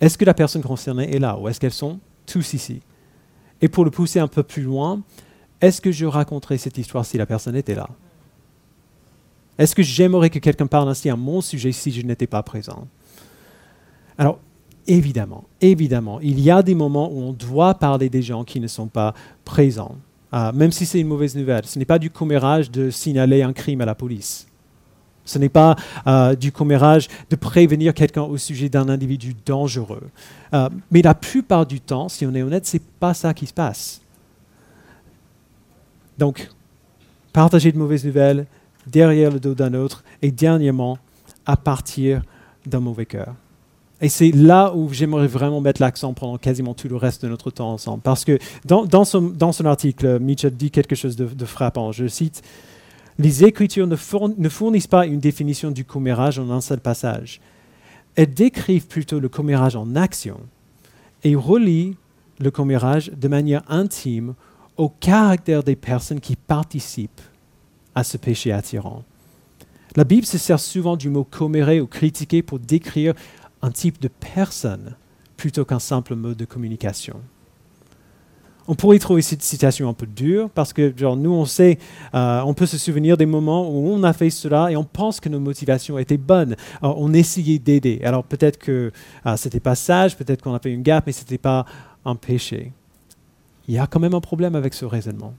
Est-ce 0.00 0.16
que 0.16 0.24
la 0.24 0.34
personne 0.34 0.62
concernée 0.62 1.14
est 1.14 1.18
là, 1.18 1.38
ou 1.38 1.48
est-ce 1.48 1.58
qu'elles 1.58 1.72
sont 1.72 1.98
tous 2.26 2.54
ici? 2.54 2.80
Et 3.60 3.68
pour 3.68 3.84
le 3.84 3.90
pousser 3.90 4.20
un 4.20 4.28
peu 4.28 4.42
plus 4.42 4.62
loin, 4.62 5.02
est-ce 5.60 5.80
que 5.80 5.90
je 5.90 6.06
raconterais 6.06 6.58
cette 6.58 6.78
histoire 6.78 7.04
si 7.04 7.18
la 7.18 7.26
personne 7.26 7.56
était 7.56 7.74
là? 7.74 7.88
Est-ce 9.58 9.74
que 9.74 9.82
j'aimerais 9.82 10.30
que 10.30 10.38
quelqu'un 10.38 10.68
parle 10.68 10.88
ainsi 10.88 11.10
à 11.10 11.16
mon 11.16 11.40
sujet 11.40 11.72
si 11.72 11.90
je 11.90 12.02
n'étais 12.02 12.28
pas 12.28 12.42
présent? 12.44 12.86
Alors, 14.16 14.38
évidemment, 14.86 15.44
évidemment, 15.60 16.20
il 16.20 16.40
y 16.40 16.50
a 16.50 16.62
des 16.62 16.74
moments 16.74 17.10
où 17.12 17.20
on 17.20 17.32
doit 17.32 17.74
parler 17.74 18.08
des 18.08 18.22
gens 18.22 18.44
qui 18.44 18.60
ne 18.60 18.66
sont 18.66 18.86
pas 18.86 19.14
présents, 19.44 19.96
euh, 20.32 20.52
même 20.52 20.72
si 20.72 20.86
c'est 20.86 21.00
une 21.00 21.08
mauvaise 21.08 21.36
nouvelle. 21.36 21.66
Ce 21.66 21.78
n'est 21.78 21.84
pas 21.84 21.98
du 21.98 22.10
commérage 22.10 22.70
de 22.70 22.90
signaler 22.90 23.42
un 23.42 23.52
crime 23.52 23.80
à 23.80 23.84
la 23.84 23.94
police. 23.94 24.47
Ce 25.28 25.38
n'est 25.38 25.48
pas 25.48 25.76
euh, 26.06 26.34
du 26.34 26.52
commérage 26.52 27.08
de 27.30 27.36
prévenir 27.36 27.94
quelqu'un 27.94 28.22
au 28.22 28.36
sujet 28.36 28.68
d'un 28.68 28.88
individu 28.88 29.34
dangereux. 29.44 30.08
Euh, 30.54 30.68
mais 30.90 31.02
la 31.02 31.14
plupart 31.14 31.66
du 31.66 31.80
temps, 31.80 32.08
si 32.08 32.24
on 32.26 32.34
est 32.34 32.42
honnête, 32.42 32.66
ce 32.66 32.76
n'est 32.76 32.82
pas 32.98 33.14
ça 33.14 33.34
qui 33.34 33.46
se 33.46 33.52
passe. 33.52 34.00
Donc, 36.16 36.50
partager 37.32 37.70
de 37.70 37.78
mauvaises 37.78 38.04
nouvelles 38.04 38.46
derrière 38.86 39.30
le 39.30 39.38
dos 39.38 39.54
d'un 39.54 39.74
autre 39.74 40.02
et 40.22 40.30
dernièrement, 40.30 40.98
à 41.46 41.56
partir 41.56 42.22
d'un 42.66 42.80
mauvais 42.80 43.06
cœur. 43.06 43.34
Et 44.00 44.08
c'est 44.08 44.30
là 44.30 44.72
où 44.74 44.92
j'aimerais 44.92 45.26
vraiment 45.26 45.60
mettre 45.60 45.80
l'accent 45.80 46.12
pendant 46.12 46.38
quasiment 46.38 46.74
tout 46.74 46.88
le 46.88 46.96
reste 46.96 47.22
de 47.24 47.28
notre 47.28 47.50
temps 47.50 47.72
ensemble. 47.72 48.00
Parce 48.02 48.24
que 48.24 48.38
dans, 48.64 49.04
son, 49.04 49.64
article, 49.64 50.20
Mitchell 50.20 50.54
dit 50.54 50.70
quelque 50.70 50.94
chose 50.94 51.16
de, 51.16 51.44
frappant. 51.44 51.90
Je 51.90 52.06
cite 52.06 52.42
Les 53.18 53.44
Écritures 53.44 53.88
ne, 53.88 53.96
fournissent 54.48 54.86
pas 54.86 55.06
une 55.06 55.18
définition 55.18 55.72
du 55.72 55.84
commérage 55.84 56.38
en 56.38 56.50
un 56.50 56.60
seul 56.60 56.78
passage. 56.78 57.40
Elles 58.14 58.32
décrivent 58.32 58.86
plutôt 58.86 59.18
le 59.18 59.28
commérage 59.28 59.74
en 59.74 59.96
action 59.96 60.38
et 61.24 61.34
relient 61.34 61.96
le 62.38 62.52
commérage 62.52 63.10
de 63.10 63.26
manière 63.26 63.64
intime 63.68 64.34
au 64.76 64.88
caractère 64.88 65.64
des 65.64 65.74
personnes 65.74 66.20
qui 66.20 66.36
participent 66.36 67.20
à 67.96 68.04
ce 68.04 68.16
péché 68.16 68.52
attirant. 68.52 69.02
La 69.96 70.04
Bible 70.04 70.26
se 70.26 70.38
sert 70.38 70.60
souvent 70.60 70.96
du 70.96 71.10
mot 71.10 71.24
commérer 71.24 71.80
ou 71.80 71.88
critiquer 71.88 72.42
pour 72.42 72.60
décrire 72.60 73.14
un 73.62 73.72
type 73.72 74.00
de 74.00 74.06
personne 74.08 74.94
plutôt 75.36 75.64
qu'un 75.64 75.80
simple 75.80 76.14
mode 76.14 76.36
de 76.36 76.44
communication. 76.44 77.20
On 78.70 78.74
pourrait 78.74 78.98
trouver 78.98 79.22
cette 79.22 79.42
citation 79.42 79.88
un 79.88 79.94
peu 79.94 80.06
dure 80.06 80.50
parce 80.50 80.74
que 80.74 80.92
genre, 80.94 81.16
nous, 81.16 81.32
on 81.32 81.46
sait, 81.46 81.78
euh, 82.14 82.42
on 82.42 82.52
peut 82.52 82.66
se 82.66 82.76
souvenir 82.76 83.16
des 83.16 83.24
moments 83.24 83.66
où 83.66 83.88
on 83.88 84.02
a 84.02 84.12
fait 84.12 84.28
cela 84.28 84.70
et 84.70 84.76
on 84.76 84.84
pense 84.84 85.20
que 85.20 85.30
nos 85.30 85.40
motivations 85.40 85.98
étaient 85.98 86.18
bonnes. 86.18 86.54
on 86.82 87.14
essayait 87.14 87.58
d'aider. 87.58 88.00
Alors 88.04 88.24
peut-être 88.24 88.58
que 88.58 88.92
euh, 89.24 89.36
ce 89.36 89.48
n'était 89.48 89.60
pas 89.60 89.74
sage, 89.74 90.18
peut-être 90.18 90.42
qu'on 90.42 90.52
a 90.52 90.58
fait 90.58 90.70
une 90.70 90.82
gaffe, 90.82 91.04
mais 91.06 91.12
ce 91.12 91.20
n'était 91.20 91.38
pas 91.38 91.64
un 92.04 92.14
péché. 92.14 92.72
Il 93.68 93.74
y 93.74 93.78
a 93.78 93.86
quand 93.86 94.00
même 94.00 94.14
un 94.14 94.20
problème 94.20 94.54
avec 94.54 94.74
ce 94.74 94.84
raisonnement. 94.84 95.32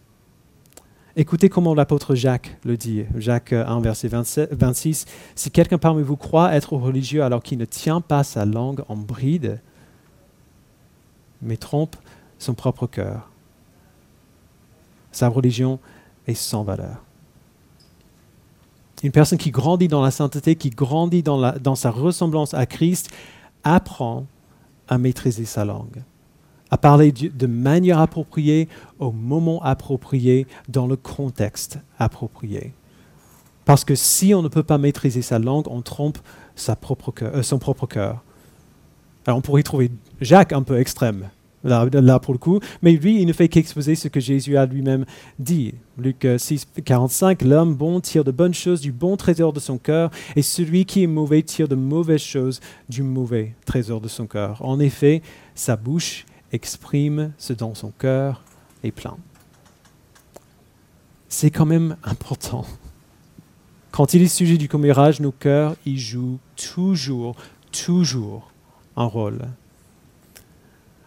Écoutez 1.15 1.49
comment 1.49 1.75
l'apôtre 1.75 2.15
Jacques 2.15 2.57
le 2.63 2.77
dit. 2.77 3.03
Jacques 3.15 3.53
1, 3.53 3.79
verset 3.81 4.07
26. 4.07 5.05
Si 5.35 5.51
quelqu'un 5.51 5.77
parmi 5.77 6.01
vous 6.01 6.15
croit 6.15 6.55
être 6.55 6.73
religieux 6.73 7.23
alors 7.23 7.43
qu'il 7.43 7.59
ne 7.59 7.65
tient 7.65 8.01
pas 8.01 8.23
sa 8.23 8.45
langue 8.45 8.83
en 8.87 8.95
bride, 8.95 9.59
mais 11.41 11.57
trompe 11.57 11.95
son 12.39 12.55
propre 12.55 12.87
cœur, 12.87 13.29
sa 15.11 15.29
religion 15.29 15.79
est 16.27 16.33
sans 16.33 16.63
valeur. 16.63 17.03
Une 19.03 19.11
personne 19.11 19.37
qui 19.37 19.51
grandit 19.51 19.87
dans 19.87 20.01
la 20.01 20.11
sainteté, 20.11 20.55
qui 20.55 20.71
grandit 20.71 21.23
dans, 21.23 21.75
sa 21.75 21.91
ressemblance 21.91 22.53
à 22.53 22.65
Christ, 22.65 23.09
apprend 23.63 24.25
à 24.87 24.97
maîtriser 24.97 25.45
sa 25.45 25.63
langue 25.63 26.03
à 26.71 26.77
parler 26.77 27.11
de 27.11 27.47
manière 27.47 27.99
appropriée, 27.99 28.67
au 28.99 29.11
moment 29.11 29.61
approprié, 29.63 30.45
dans 30.67 30.87
le 30.87 30.95
contexte 30.95 31.79
approprié. 31.97 32.73
Parce 33.65 33.83
que 33.83 33.95
si 33.95 34.33
on 34.33 34.41
ne 34.41 34.47
peut 34.47 34.63
pas 34.63 34.77
maîtriser 34.77 35.21
sa 35.21 35.39
langue, 35.39 35.67
on 35.67 35.81
trompe 35.81 36.19
propre 36.81 37.13
euh, 37.23 37.43
son 37.43 37.59
propre 37.59 37.87
cœur. 37.87 38.21
Alors 39.25 39.37
on 39.37 39.41
pourrait 39.41 39.63
trouver 39.63 39.91
Jacques 40.21 40.53
un 40.53 40.63
peu 40.63 40.79
extrême, 40.79 41.29
là, 41.63 42.19
pour 42.19 42.33
le 42.33 42.39
coup, 42.39 42.59
mais 42.81 42.93
lui, 42.93 43.21
il 43.21 43.27
ne 43.27 43.33
fait 43.33 43.47
qu'exposer 43.47 43.95
ce 43.95 44.07
que 44.07 44.19
Jésus 44.19 44.57
a 44.57 44.65
lui-même 44.65 45.05
dit. 45.37 45.73
Luc 45.97 46.25
6, 46.37 46.67
euh, 46.77 46.81
45, 46.81 47.41
l'homme 47.41 47.75
bon 47.75 47.99
tire 47.99 48.23
de 48.23 48.31
bonnes 48.31 48.53
choses 48.53 48.81
du 48.81 48.91
bon 48.91 49.17
trésor 49.17 49.53
de 49.53 49.59
son 49.59 49.77
cœur, 49.77 50.11
et 50.35 50.41
celui 50.41 50.85
qui 50.85 51.03
est 51.03 51.07
mauvais 51.07 51.41
tire 51.41 51.67
de 51.67 51.75
mauvaises 51.75 52.21
choses 52.21 52.61
du 52.87 53.03
mauvais 53.03 53.55
trésor 53.65 54.01
de 54.01 54.07
son 54.07 54.27
cœur. 54.27 54.63
En 54.63 54.79
effet, 54.79 55.21
sa 55.55 55.75
bouche 55.75 56.25
exprime 56.51 57.31
ce 57.37 57.53
dont 57.53 57.75
son 57.75 57.91
cœur 57.91 58.43
est 58.83 58.91
plein. 58.91 59.17
C'est 61.27 61.51
quand 61.51 61.65
même 61.65 61.95
important. 62.03 62.65
Quand 63.91 64.13
il 64.13 64.21
est 64.21 64.27
sujet 64.27 64.57
du 64.57 64.69
commérage, 64.69 65.19
nos 65.19 65.31
cœurs 65.31 65.75
y 65.85 65.97
jouent 65.97 66.39
toujours, 66.55 67.35
toujours 67.71 68.51
un 68.95 69.05
rôle. 69.05 69.47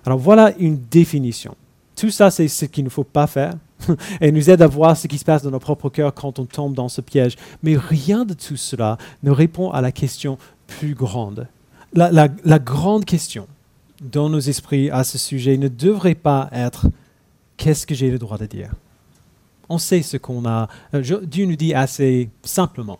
Alors 0.05 0.19
voilà 0.19 0.53
une 0.59 0.79
définition. 0.91 1.57
Tout 1.97 2.11
ça, 2.11 2.31
c'est 2.31 2.49
ce 2.49 2.65
qu'il 2.65 2.85
ne 2.85 2.89
faut 2.89 3.05
pas 3.05 3.27
faire 3.27 3.55
et 4.21 4.33
nous 4.33 4.51
aide 4.51 4.63
à 4.63 4.67
voir 4.67 4.97
ce 4.97 5.07
qui 5.07 5.19
se 5.19 5.25
passe 5.25 5.43
dans 5.43 5.51
nos 5.51 5.59
propres 5.59 5.89
cœurs 5.89 6.15
quand 6.15 6.39
on 6.39 6.45
tombe 6.45 6.75
dans 6.75 6.89
ce 6.89 7.01
piège. 7.01 7.37
Mais 7.63 7.77
rien 7.77 8.25
de 8.25 8.35
tout 8.35 8.57
cela 8.57 8.99
ne 9.23 9.31
répond 9.31 9.71
à 9.71 9.81
la 9.81 9.93
question 9.93 10.39
plus 10.67 10.95
grande. 10.95 11.47
La, 11.95 12.29
grande 12.59 13.05
question, 13.05 13.47
dans 14.01 14.31
nos 14.31 14.41
esprits 14.41 14.91
à 14.91 15.05
ce 15.05 15.19
sujet 15.19 15.59
ne 15.59 15.69
devrait 15.69 16.15
pas 16.15 16.49
être 16.53 16.87
qu'est-ce 17.59 17.87
que 17.87 17.95
j'ai 17.95 18.11
le 18.11 18.19
droit 18.19 18.39
de 18.39 18.47
dire? 18.47 18.71
On 19.69 19.79
sait 19.79 20.03
ce 20.03 20.17
qu'on 20.17 20.47
a. 20.47 20.69
Euh, 20.95 21.21
Dieu 21.23 21.45
nous 21.45 21.57
dit 21.57 21.75
assez 21.75 22.31
simplement 22.43 22.99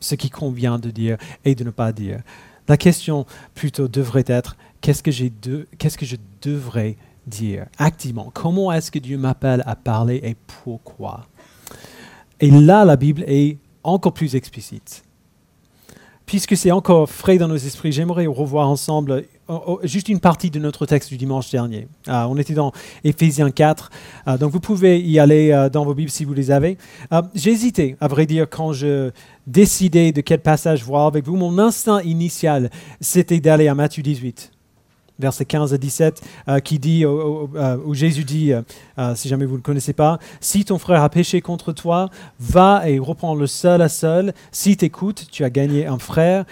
ce 0.00 0.14
qui 0.14 0.30
convient 0.30 0.78
de 0.78 0.90
dire 0.90 1.16
et 1.44 1.54
de 1.54 1.64
ne 1.64 1.70
pas 1.70 1.92
dire. 1.92 2.20
La 2.68 2.76
question 2.76 3.24
plutôt 3.54 3.88
devrait 3.88 4.24
être 4.26 4.56
qu'est-ce 4.80 5.02
que, 5.02 5.66
qu'est-ce 5.78 5.98
que 5.98 6.06
je 6.06 6.16
devrais 6.42 6.96
dire 7.26 7.66
activement? 7.78 8.30
Comment 8.32 8.72
est-ce 8.72 8.90
que 8.90 8.98
Dieu 8.98 9.18
m'appelle 9.18 9.62
à 9.66 9.76
parler 9.76 10.20
et 10.22 10.36
pourquoi? 10.64 11.26
Et 12.40 12.50
là, 12.50 12.84
la 12.84 12.96
Bible 12.96 13.24
est 13.26 13.58
encore 13.82 14.14
plus 14.14 14.34
explicite. 14.34 15.02
Puisque 16.26 16.56
c'est 16.58 16.70
encore 16.70 17.08
frais 17.08 17.38
dans 17.38 17.48
nos 17.48 17.56
esprits, 17.56 17.90
j'aimerais 17.90 18.26
revoir 18.26 18.68
ensemble 18.68 19.24
juste 19.82 20.10
une 20.10 20.20
partie 20.20 20.50
de 20.50 20.58
notre 20.58 20.84
texte 20.84 21.08
du 21.08 21.16
dimanche 21.16 21.50
dernier. 21.50 21.88
Euh, 22.06 22.24
on 22.28 22.36
était 22.36 22.52
dans 22.52 22.72
Éphésiens 23.02 23.50
4, 23.50 23.90
euh, 24.26 24.36
donc 24.36 24.52
vous 24.52 24.60
pouvez 24.60 25.00
y 25.00 25.18
aller 25.18 25.52
euh, 25.52 25.70
dans 25.70 25.86
vos 25.86 25.94
Bibles 25.94 26.10
si 26.10 26.26
vous 26.26 26.34
les 26.34 26.50
avez. 26.50 26.76
J'ai 27.34 27.52
hésité, 27.52 27.96
à 27.98 28.08
vrai 28.08 28.26
dire, 28.26 28.46
quand 28.48 28.74
je 28.74 29.10
décidais 29.46 30.12
de 30.12 30.20
quel 30.20 30.40
passage 30.40 30.84
voir 30.84 31.06
avec 31.06 31.24
vous. 31.24 31.36
Mon 31.36 31.58
instinct 31.58 32.02
initial, 32.02 32.68
c'était 33.00 33.40
d'aller 33.40 33.68
à 33.68 33.74
Matthieu 33.74 34.02
18 34.02 34.52
verset 35.18 35.44
15 35.44 35.74
à 35.74 35.78
17, 35.78 36.22
qui 36.64 36.78
dit, 36.78 37.04
où, 37.04 37.94
Jésus 37.94 38.24
dit, 38.24 38.52
si 39.14 39.28
jamais 39.28 39.44
vous 39.44 39.52
ne 39.52 39.58
le 39.58 39.62
connaissez 39.62 39.92
pas, 39.92 40.18
si 40.40 40.64
ton 40.64 40.78
frère 40.78 41.02
a 41.02 41.08
péché 41.10 41.40
contre 41.40 41.72
toi, 41.72 42.10
va 42.38 42.88
et 42.88 42.98
reprends 42.98 43.34
le 43.34 43.46
seul 43.46 43.82
à 43.82 43.88
seul. 43.88 44.32
Si 44.52 44.76
t'écoutes, 44.76 45.26
tu 45.30 45.44
as 45.44 45.50
gagné 45.50 45.86
un 45.86 45.98
frère. 45.98 46.44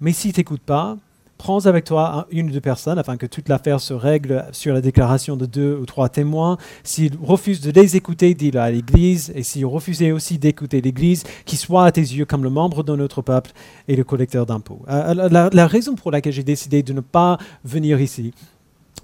Mais 0.00 0.12
si 0.12 0.32
t'écoutes 0.32 0.62
pas, 0.62 0.96
prends 1.38 1.66
avec 1.66 1.84
toi 1.84 2.26
une 2.30 2.48
ou 2.48 2.52
deux 2.52 2.60
personnes 2.60 2.98
afin 2.98 3.16
que 3.16 3.26
toute 3.26 3.48
l'affaire 3.48 3.80
se 3.80 3.94
règle 3.94 4.44
sur 4.52 4.74
la 4.74 4.80
déclaration 4.80 5.36
de 5.36 5.46
deux 5.46 5.78
ou 5.80 5.86
trois 5.86 6.08
témoins. 6.08 6.58
S'il 6.82 7.12
refuse 7.22 7.60
de 7.60 7.70
les 7.70 7.96
écouter, 7.96 8.34
dis-le 8.34 8.60
à 8.60 8.70
l'Église. 8.70 9.32
Et 9.34 9.42
s'il 9.42 9.64
refusait 9.64 10.12
aussi 10.12 10.38
d'écouter 10.38 10.80
l'Église, 10.80 11.24
qu'il 11.46 11.58
soit 11.58 11.84
à 11.84 11.92
tes 11.92 12.00
yeux 12.00 12.24
comme 12.24 12.42
le 12.42 12.50
membre 12.50 12.82
de 12.82 12.94
notre 12.94 13.22
peuple 13.22 13.52
et 13.86 13.96
le 13.96 14.04
collecteur 14.04 14.44
d'impôts. 14.44 14.82
Euh, 14.88 15.28
la, 15.52 15.66
raison 15.66 15.94
pour 15.94 16.10
laquelle 16.10 16.32
j'ai 16.32 16.42
décidé 16.42 16.82
de 16.82 16.92
ne 16.92 17.00
pas 17.00 17.38
venir 17.64 18.00
ici, 18.00 18.34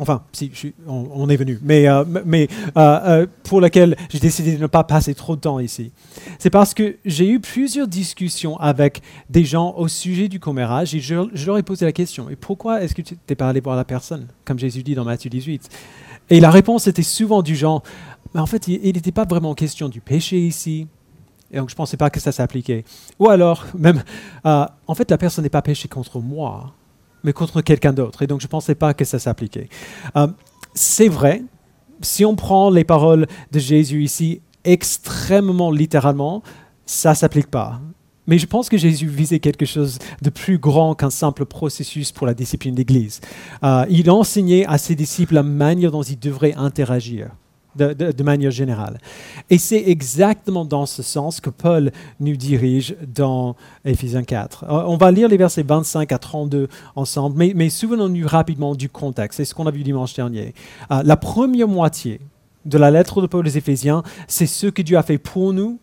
Enfin, 0.01 0.23
si, 0.33 0.51
on, 0.89 1.29
est 1.29 1.37
venu, 1.37 1.59
mais, 1.63 1.89
euh, 1.89 2.05
mais 2.25 2.49
euh, 2.77 2.81
euh, 3.05 3.27
pour 3.45 3.61
laquelle 3.61 3.97
j'ai 4.09 4.19
décidé 4.19 4.57
de 4.57 4.61
ne 4.61 4.67
pas 4.67 4.83
passer 4.83 5.15
trop 5.15 5.37
de 5.37 5.41
temps 5.41 5.61
ici. 5.61 5.93
C'est 6.39 6.51
parce 6.51 6.75
que 6.75 6.97
j'ai 7.05 7.29
eu 7.29 7.39
plusieurs 7.39 7.87
discussions 7.87 8.57
avec 8.59 9.03
des 9.31 9.45
gens 9.45 9.75
au 9.77 9.87
sujet 9.87 10.29
du 10.29 10.41
commérage 10.41 10.95
et 10.97 11.01
je, 11.01 11.15
leur 11.47 11.59
ai 11.59 11.63
posé 11.63 11.85
la 11.85 11.93
question, 11.93 12.29
et 12.29 12.35
pourquoi 12.35 12.83
est-ce 12.83 12.95
que 12.95 13.03
tu 13.03 13.17
n'es 13.29 13.37
pas 13.37 13.49
allé 13.49 13.61
voir 13.61 13.77
la 13.77 13.85
personne, 13.85 14.27
comme 14.45 14.59
Jésus 14.59 14.83
dit 14.83 14.97
dans 14.97 15.05
Matthieu 15.05 15.31
18 15.31 15.69
Et 16.31 16.41
la 16.41 16.51
réponse 16.51 16.89
était 16.89 17.03
souvent 17.03 17.43
du 17.43 17.55
genre, 17.55 17.83
mais 18.35 18.41
en 18.41 18.47
fait, 18.47 18.67
il 18.67 18.95
n'était 18.95 19.13
pas 19.13 19.25
vraiment 19.25 19.55
question 19.55 19.89
du 19.89 20.01
péché 20.01 20.41
ici, 20.41 20.89
et 21.53 21.59
donc 21.59 21.69
je 21.69 21.75
ne 21.75 21.77
pensais 21.77 21.97
pas 21.97 22.11
que 22.11 22.19
ça 22.19 22.33
s'appliquait. 22.33 22.85
Ou 23.21 23.29
alors, 23.29 23.65
même, 23.79 24.03
en 24.45 24.95
fait, 24.97 25.09
la 25.09 25.19
personne 25.19 25.45
n'est 25.45 25.51
pas 25.51 25.63
péché 25.63 25.87
contre 25.87 26.19
moi 26.19 26.75
mais 27.25 27.33
contre 27.33 27.61
quelqu'un 27.63 27.93
d'autre. 27.93 28.23
Et 28.23 28.27
donc, 28.27 28.41
je 28.41 28.47
ne 28.47 28.51
pensais 28.51 28.75
pas 28.75 28.95
que 28.95 29.05
ça 29.05 29.19
s'appliquait. 29.19 29.69
Euh, 30.17 30.29
c'est 30.75 31.09
vrai, 31.09 31.43
si 32.01 32.25
on 32.25 32.37
prend 32.37 32.71
les 32.71 32.85
paroles 32.85 33.27
de 33.51 33.59
Jésus 33.59 34.05
ici 34.05 34.41
extrêmement 34.65 35.71
littéralement, 35.71 36.43
ça 36.87 37.11
ne 37.11 37.17
s'applique 37.17 37.51
pas. 37.51 37.81
Mais 38.27 38.39
je 38.39 38.47
pense 38.47 38.69
que 38.69 38.79
Jésus 38.79 39.07
visait 39.07 39.39
quelque 39.39 39.67
chose 39.67 39.99
de 40.23 40.31
plus 40.31 40.59
grand 40.59 40.95
qu'un 40.95 41.11
simple 41.11 41.45
processus 41.45 42.11
pour 42.11 42.27
la 42.27 42.33
discipline 42.33 42.75
d'Église. 42.75 43.21
Euh, 43.63 43.85
il 43.91 44.11
enseignait 44.11 44.65
à 44.67 44.79
ses 44.79 44.95
disciples 44.95 45.35
la 45.35 45.43
manière 45.43 45.91
dont 45.91 46.03
ils 46.03 46.19
devraient 46.19 46.55
interagir 46.55 47.31
de, 47.77 48.23
manière 48.23 48.51
générale. 48.51 48.99
Et 49.51 49.59
c'est 49.59 49.83
exactement 49.87 50.65
dans 50.65 50.87
ce 50.87 51.03
sens 51.03 51.41
que 51.41 51.51
Paul 51.51 51.91
nous 52.21 52.37
dirige 52.37 52.97
dans 53.15 53.57
Ephésiens 53.85 54.25
4. 54.25 54.65
Euh, 54.65 54.83
on 54.87 54.97
va 54.97 55.11
lire 55.11 55.29
les 55.29 55.37
versets 55.37 55.63
25 55.63 56.13
à 56.13 56.19
32 56.19 56.69
ensemble, 56.97 57.37
mais, 57.37 57.53
mais 57.55 57.69
souvenons-nous 57.71 58.27
rapidement 58.27 58.75
du 58.75 58.89
contexte. 58.89 59.39
C'est 59.39 59.45
ce 59.45 59.55
qu'on 59.55 59.67
a 59.67 59.71
vu 59.71 59.83
dimanche 59.83 60.15
dernier. 60.15 60.55
Euh, 60.91 61.03
la 61.05 61.17
première 61.17 61.69
moitié 61.69 62.21
de 62.65 62.79
la 62.79 62.91
lettre 62.91 63.21
de 63.21 63.27
Paul 63.27 63.47
aux 63.47 63.51
Éphésiens, 63.51 64.03
c'est 64.27 64.47
ce 64.47 64.67
que 64.67 64.83
Dieu 64.83 64.97
a 64.97 65.03
fait 65.03 65.19
pour 65.19 65.53
nous. 65.53 65.79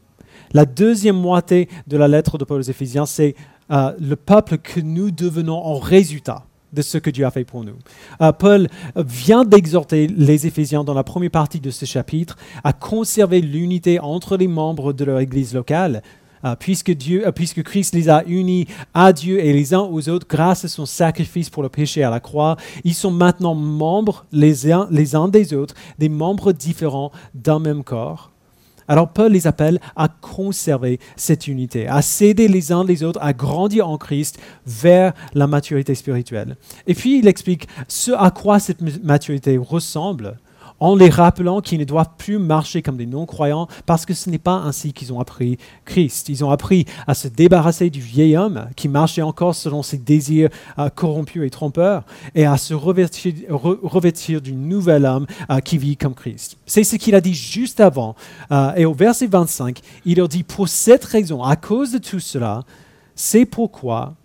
La 0.53 0.65
deuxième 0.65 1.17
moitié 1.17 1.69
de 1.87 1.97
la 1.97 2.07
lettre 2.07 2.37
de 2.37 2.43
Paul 2.43 2.59
aux 2.59 2.63
Éphésiens, 2.63 3.05
c'est 3.05 3.35
euh, 3.71 3.93
le 3.99 4.15
peuple 4.15 4.57
que 4.57 4.79
nous 4.79 5.11
devenons 5.11 5.57
en 5.57 5.77
résultat 5.79 6.45
de 6.73 6.81
ce 6.81 6.97
que 6.97 7.09
Dieu 7.09 7.25
a 7.25 7.31
fait 7.31 7.43
pour 7.43 7.63
nous. 7.63 7.77
Euh, 8.21 8.31
Paul 8.31 8.67
vient 8.95 9.45
d'exhorter 9.45 10.07
les 10.07 10.47
Éphésiens 10.47 10.83
dans 10.83 10.93
la 10.93 11.03
première 11.03 11.31
partie 11.31 11.59
de 11.59 11.71
ce 11.71 11.85
chapitre 11.85 12.37
à 12.63 12.73
conserver 12.73 13.41
l'unité 13.41 13.99
entre 13.99 14.37
les 14.37 14.47
membres 14.47 14.93
de 14.93 15.05
leur 15.05 15.19
Église 15.19 15.53
locale, 15.53 16.01
euh, 16.43 16.55
puisque, 16.57 16.91
Dieu, 16.91 17.27
euh, 17.27 17.31
puisque 17.31 17.61
Christ 17.61 17.93
les 17.93 18.09
a 18.09 18.23
unis 18.25 18.67
à 18.93 19.13
Dieu 19.13 19.43
et 19.43 19.53
les 19.53 19.73
uns 19.73 19.81
aux 19.81 20.09
autres 20.09 20.27
grâce 20.27 20.65
à 20.65 20.67
son 20.67 20.85
sacrifice 20.85 21.49
pour 21.49 21.61
le 21.61 21.69
péché 21.69 22.03
à 22.03 22.09
la 22.09 22.19
croix. 22.19 22.57
Ils 22.83 22.95
sont 22.95 23.11
maintenant 23.11 23.53
membres 23.53 24.25
les 24.31 24.71
uns, 24.71 24.87
les 24.89 25.15
uns 25.15 25.27
des 25.27 25.53
autres, 25.53 25.75
des 25.99 26.09
membres 26.09 26.51
différents 26.51 27.11
d'un 27.35 27.59
même 27.59 27.83
corps. 27.83 28.30
Alors 28.87 29.09
Paul 29.09 29.31
les 29.31 29.47
appelle 29.47 29.79
à 29.95 30.07
conserver 30.07 30.99
cette 31.15 31.47
unité, 31.47 31.87
à 31.87 32.01
s'aider 32.01 32.47
les 32.47 32.71
uns 32.71 32.83
les 32.83 33.03
autres, 33.03 33.19
à 33.21 33.33
grandir 33.33 33.87
en 33.87 33.97
Christ 33.97 34.39
vers 34.65 35.13
la 35.33 35.47
maturité 35.47 35.95
spirituelle. 35.95 36.57
Et 36.87 36.93
puis 36.93 37.19
il 37.19 37.27
explique 37.27 37.67
ce 37.87 38.11
à 38.11 38.31
quoi 38.31 38.59
cette 38.59 38.81
maturité 39.03 39.57
ressemble 39.57 40.37
en 40.81 40.95
les 40.95 41.09
rappelant 41.09 41.61
qu'ils 41.61 41.79
ne 41.79 41.85
doivent 41.85 42.09
plus 42.17 42.39
marcher 42.39 42.81
comme 42.81 42.97
des 42.97 43.05
non-croyants 43.05 43.67
parce 43.85 44.05
que 44.05 44.13
ce 44.13 44.29
n'est 44.29 44.39
pas 44.39 44.55
ainsi 44.55 44.93
qu'ils 44.93 45.13
ont 45.13 45.19
appris 45.19 45.57
Christ. 45.85 46.27
Ils 46.27 46.43
ont 46.43 46.49
appris 46.49 46.85
à 47.07 47.13
se 47.13 47.27
débarrasser 47.27 47.89
du 47.91 48.01
vieil 48.01 48.35
homme 48.35 48.67
qui 48.75 48.89
marchait 48.89 49.21
encore 49.21 49.53
selon 49.53 49.83
ses 49.83 49.99
désirs 49.99 50.49
euh, 50.79 50.89
corrompus 50.89 51.45
et 51.45 51.51
trompeurs 51.51 52.03
et 52.33 52.45
à 52.45 52.57
se 52.57 52.73
revêtir, 52.73 54.41
du 54.41 54.53
nouvel 54.53 55.05
homme 55.05 55.27
euh, 55.49 55.59
qui 55.59 55.77
vit 55.77 55.95
comme 55.95 56.15
Christ. 56.15 56.57
C'est 56.65 56.83
ce 56.83 56.95
qu'il 56.95 57.13
a 57.13 57.21
dit 57.21 57.35
juste 57.35 57.79
avant. 57.79 58.15
Euh, 58.51 58.73
et 58.75 58.85
au 58.85 58.93
verset 58.93 59.27
25, 59.27 59.79
il 60.05 60.17
leur 60.17 60.27
dit, 60.27 60.43
pour 60.43 60.67
cette 60.67 61.05
raison, 61.05 61.43
à 61.43 61.55
cause 61.55 61.91
de 61.91 61.99
tout 61.99 62.19
cela, 62.19 62.63
c'est 63.13 63.45
pourquoi 63.45 64.15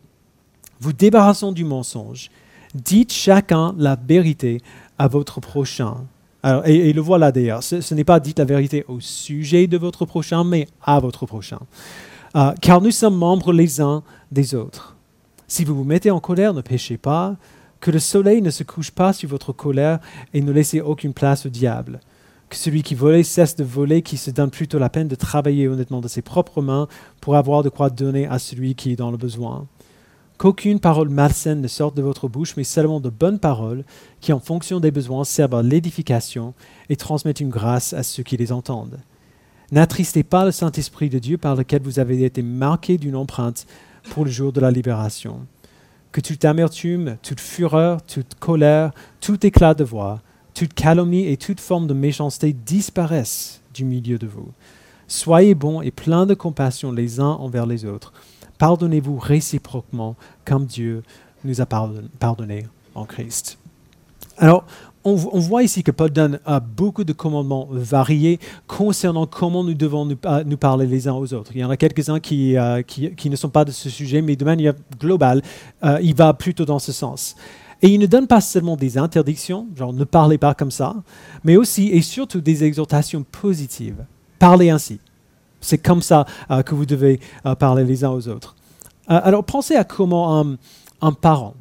vous 0.81 0.95
débarrassons 0.95 1.53
du 1.53 1.65
mensonge. 1.65 2.31
Dites 2.75 3.13
chacun 3.13 3.75
la 3.77 3.97
vérité 3.97 4.63
à 4.99 5.07
votre 5.07 5.41
prochain 5.41 6.07
et, 6.65 6.93
le 6.93 7.01
voilà 7.01 7.33
d'ailleurs. 7.33 7.63
Ce, 7.63 7.95
n'est 7.95 8.05
pas 8.05 8.21
dites 8.21 8.39
la 8.39 8.45
vérité 8.45 8.85
au 8.89 9.01
sujet 9.01 9.67
de 9.67 9.77
votre 9.77 10.05
prochain, 10.05 10.45
mais 10.45 10.69
à 10.83 11.01
votre 11.01 11.27
prochain. 11.27 11.59
Euh, 12.37 12.53
car 12.61 12.81
nous 12.81 12.91
sommes 12.91 13.17
membres 13.17 13.53
les 13.53 13.81
uns 13.81 14.03
des 14.31 14.55
autres. 14.55 14.97
Si 15.49 15.65
vous 15.65 15.75
vous 15.75 15.85
mettez 15.85 16.11
en 16.11 16.21
colère, 16.21 16.55
ne 16.55 16.61
péchez 16.61 16.99
pas. 16.99 17.37
Que 17.81 17.91
le 17.91 17.99
soleil 17.99 18.43
ne 18.43 18.51
se 18.51 18.65
couche 18.65 18.91
pas 18.91 19.13
sur 19.13 19.29
votre 19.29 19.53
colère 19.53 19.99
et 20.35 20.41
ne 20.41 20.53
laissez 20.53 20.81
aucune 20.81 21.15
place 21.15 21.47
au 21.47 21.49
diable. 21.49 22.01
Que 22.49 22.57
celui 22.57 22.83
qui 22.83 22.95
volait 22.95 23.23
cesse 23.23 23.57
de 23.57 23.65
voler, 23.65 24.03
qui 24.03 24.17
se 24.17 24.31
donne 24.31 24.51
plutôt 24.51 24.79
la 24.79 24.89
peine 24.89 25.09
de 25.09 25.15
travailler 25.15 25.69
honnêtement 25.69 26.01
de 26.01 26.09
ses 26.09 26.23
propres 26.23 26.63
mains 26.63 26.89
pour 27.21 27.37
avoir 27.37 27.63
de 27.63 27.69
quoi 27.69 27.91
donner 27.91 28.27
à 28.27 28.39
celui 28.39 28.75
qui 28.75 28.93
est 28.93 28.97
dans 28.97 29.11
le 29.11 29.17
besoin 29.17 29.67
qu'aucune 30.39 30.81
parole 30.81 31.09
malsaine 31.09 31.61
ne 31.61 31.69
sorte 31.69 31.97
de 31.97 32.03
votre 32.03 32.29
bouche, 32.29 32.57
mais 32.57 32.65
seulement 32.65 33.01
de 33.01 33.11
bonnes 33.11 33.39
paroles 33.39 33.85
qui, 34.21 34.33
en 34.33 34.41
fonction 34.41 34.81
des 34.81 34.91
besoins, 34.91 35.25
servent 35.25 35.55
à 35.55 35.63
l'édification 35.63 36.55
et 36.89 36.97
transmettent 36.97 37.41
une 37.41 37.51
grâce 37.51 37.93
à 37.93 38.03
ceux 38.03 38.23
qui 38.23 38.37
les 38.37 38.53
entendent. 38.53 39.01
N'attristez 39.73 40.23
pas 40.23 40.45
le 40.45 40.53
Saint-Esprit 40.53 41.09
de 41.09 41.19
Dieu 41.19 41.39
par 41.39 41.57
lequel 41.57 41.83
vous 41.83 41.99
avez 41.99 42.25
été 42.25 42.43
marqués 42.43 42.99
d'une 42.99 43.17
empreinte 43.17 43.67
pour 44.11 44.25
le 44.25 44.31
jour 44.31 44.53
de 44.53 44.61
la 44.61 44.71
libération. 44.71 45.41
Que 46.13 46.21
toute 46.21 46.45
amertume, 46.45 47.17
toute 47.23 47.41
fureur, 47.41 48.03
toute 48.03 48.37
colère, 48.39 48.93
tout 49.21 49.45
éclat 49.45 49.75
de 49.75 49.85
voix, 49.85 50.21
toute 50.55 50.73
calomnie 50.73 51.27
et 51.27 51.37
toute 51.37 51.61
forme 51.61 51.87
de 51.87 51.95
méchanceté 51.95 52.53
disparaissent 52.53 53.61
du 53.75 53.85
milieu 53.85 54.19
de 54.19 54.27
vous. 54.27 54.49
Soyez 55.09 55.55
bons 55.55 55.83
et 55.83 55.91
pleins 55.91 56.27
de 56.27 56.35
compassion 56.35 56.93
les 56.93 57.21
uns 57.21 57.33
envers 57.33 57.67
les 57.67 57.85
autres 57.85 58.13
Pardonnez-vous 58.59 59.19
réciproquement 59.19 60.17
comme 60.45 60.67
Dieu 60.67 61.03
nous 61.45 61.61
a 61.61 61.67
pardonné 61.67 62.67
en 62.95 63.05
Christ. 63.05 63.59
Alors, 64.39 64.65
on, 65.07 65.15
voit 65.15 65.63
ici 65.63 65.85
que 65.85 65.93
Paul 65.93 66.11
donne 66.11 66.41
euh, 66.49 66.59
beaucoup 66.59 67.05
de 67.05 67.13
commandements 67.13 67.69
variés 67.71 68.41
concernant 68.67 69.27
comment 69.27 69.63
nous 69.63 69.75
devons 69.75 70.05
nous, 70.05 70.17
euh, 70.25 70.57
parler 70.57 70.87
les 70.87 71.07
uns 71.07 71.15
aux 71.15 71.33
autres. 71.33 71.53
Il 71.55 71.61
y 71.61 71.65
en 71.65 71.71
a 71.71 71.77
quelques-uns 71.77 72.17
euh, 72.17 72.83
qui, 72.83 73.15
qui, 73.15 73.31
ne 73.31 73.37
sont 73.37 73.49
pas 73.49 73.65
de 73.65 73.71
ce 73.71 73.89
sujet, 73.89 74.21
mais 74.21 74.35
de 74.35 74.45
manière 74.45 74.75
globale, 74.99 75.43
il 76.03 76.15
va 76.15 76.35
plutôt 76.35 76.65
dans 76.65 76.81
ce 76.81 76.91
sens. 76.91 77.37
Et 77.83 77.89
il 77.89 78.01
ne 78.01 78.07
donne 78.07 78.27
pas 78.27 78.41
seulement 78.41 78.77
des 78.77 78.99
interdictions, 78.99 79.69
genre 79.77 79.93
ne 79.93 80.05
parlez 80.05 80.39
pas 80.39 80.55
comme 80.55 80.71
ça, 80.71 80.97
mais 81.45 81.57
aussi 81.57 81.91
et 81.91 82.03
surtout 82.03 82.41
des 82.41 82.65
exhortations 82.65 83.23
positives. 83.23 84.05
Parlez 84.39 84.71
ainsi. 84.71 84.99
C'est 85.67 85.79
comme 85.79 86.01
ça 86.01 86.27
euh, 86.53 86.63
que 86.63 86.77
vous 86.77 86.87
devez 86.87 87.19
euh, 87.45 87.57
parler 87.57 87.85
les 87.85 88.05
uns 88.05 88.11
aux 88.11 88.29
autres. 88.29 88.55
Euh, 89.11 89.21
alors 89.23 89.43
pensez 89.43 89.75
à 89.75 89.83
comment 89.83 90.57
un, 91.01 91.13
parent, 91.13 91.55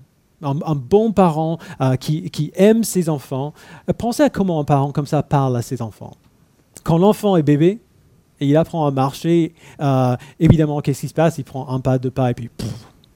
un, 0.44 0.76
bon 0.76 1.12
parent 1.12 1.58
qui, 2.00 2.52
aime 2.56 2.84
ses 2.84 3.10
enfants, 3.10 3.54
pensez 3.98 4.22
à 4.22 4.30
comment 4.30 4.60
un 4.60 4.64
parent 4.64 4.92
comme 4.92 5.08
ça 5.08 5.24
parle 5.24 5.58
à 5.58 5.64
ses 5.64 5.82
enfants. 5.82 6.14
Quand 6.84 7.00
l'enfant 7.00 7.36
est 7.36 7.44
bébé 7.44 7.80
et 8.40 8.48
il 8.48 8.56
apprend 8.58 8.86
à 8.86 8.92
marcher, 8.92 9.56
évidemment, 10.40 10.82
qu'est-ce 10.82 11.02
qui 11.02 11.08
se 11.08 11.14
passe? 11.14 11.40
Il 11.40 11.44
prend 11.44 11.68
un 11.70 11.80
pas, 11.80 11.98
deux 11.98 12.12
pas, 12.12 12.30
et 12.30 12.34
puis 12.36 12.50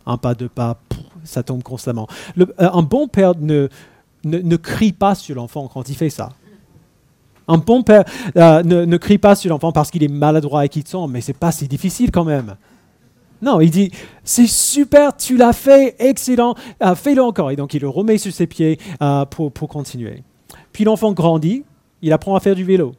un 0.08 0.18
pas, 0.18 0.34
deux 0.34 0.50
pas, 0.50 0.80
ça 1.24 1.44
tombe 1.44 1.62
constamment. 1.62 2.08
un 2.58 2.82
bon 2.82 3.08
père 3.08 3.34
ne, 3.40 3.68
ne 4.24 4.56
crie 4.56 4.94
pas 4.94 5.14
sur 5.14 5.36
l'enfant 5.36 5.68
quand 5.72 5.88
il 5.88 5.96
fait 5.96 6.10
ça. 6.10 6.30
Un 7.50 7.58
bon 7.58 7.82
père 7.82 8.06
euh, 8.38 8.62
ne, 8.64 8.98
crie 8.98 9.18
pas 9.18 9.36
sur 9.36 9.50
l'enfant 9.50 9.72
parce 9.72 9.90
qu'il 9.90 10.04
est 10.04 10.08
maladroit 10.08 10.66
et 10.66 10.70
qu'il 10.70 10.84
tombe, 10.84 11.12
mais 11.12 11.20
c'est 11.20 11.34
pas 11.34 11.52
si 11.52 11.68
difficile 11.68 12.12
quand 12.12 12.24
même. 12.24 12.56
Non, 13.42 13.60
il 13.60 13.72
dit 13.72 13.92
c'est 14.24 14.48
super, 14.48 15.18
tu 15.18 15.36
l'as 15.36 15.54
fait, 15.54 15.96
excellent, 15.98 16.54
euh, 16.84 16.94
fais-le 16.94 17.24
encore. 17.24 17.50
Et 17.50 17.56
donc 17.56 17.74
il 17.74 17.82
le 17.82 17.90
remet 17.90 18.20
sur 18.20 18.32
ses 18.32 18.46
pieds 18.46 18.78
euh, 19.02 19.26
pour 19.26 19.52
continuer. 19.68 20.24
Puis 20.72 20.84
l'enfant 20.84 21.12
grandit, 21.12 21.64
il 22.04 22.14
apprend 22.14 22.36
à 22.36 22.40
faire 22.40 22.56
du 22.56 22.64
vélo. 22.64 22.94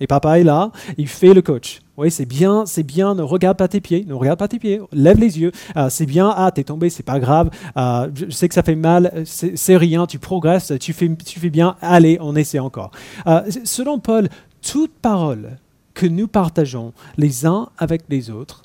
Et 0.00 0.06
papa 0.06 0.38
est 0.38 0.44
là, 0.44 0.70
il 0.96 1.08
fait 1.08 1.34
le 1.34 1.42
coach. 1.42 1.80
Oui, 1.96 2.10
c'est 2.10 2.26
bien, 2.26 2.64
c'est 2.64 2.84
bien, 2.84 3.14
ne 3.16 3.22
regarde 3.22 3.56
pas 3.56 3.66
tes 3.66 3.80
pieds, 3.80 4.04
ne 4.06 4.14
regarde 4.14 4.38
pas 4.38 4.46
tes 4.46 4.60
pieds, 4.60 4.80
lève 4.92 5.18
les 5.18 5.40
yeux, 5.40 5.50
euh, 5.76 5.88
c'est 5.90 6.06
bien, 6.06 6.32
ah, 6.36 6.52
t'es 6.52 6.62
tombé, 6.62 6.90
c'est 6.90 7.02
pas 7.02 7.18
grave, 7.18 7.50
euh, 7.76 8.08
je 8.14 8.30
sais 8.30 8.48
que 8.48 8.54
ça 8.54 8.62
fait 8.62 8.76
mal, 8.76 9.24
c'est 9.24 9.76
rien, 9.76 10.06
tu 10.06 10.20
progresses, 10.20 10.72
tu 10.80 10.92
fais, 10.92 11.10
tu 11.16 11.40
fais 11.40 11.50
bien, 11.50 11.76
allez, 11.80 12.18
on 12.20 12.36
essaie 12.36 12.60
encore. 12.60 12.92
Euh, 13.26 13.42
selon 13.64 13.98
Paul, 13.98 14.28
toute 14.62 14.92
parole 14.92 15.56
que 15.94 16.06
nous 16.06 16.28
partageons 16.28 16.92
les 17.16 17.46
uns 17.46 17.70
avec 17.78 18.02
les 18.08 18.30
autres 18.30 18.62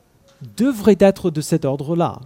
devrait 0.56 0.98
être 1.00 1.32
de 1.32 1.42
cet 1.42 1.66
ordre-là. 1.66 2.20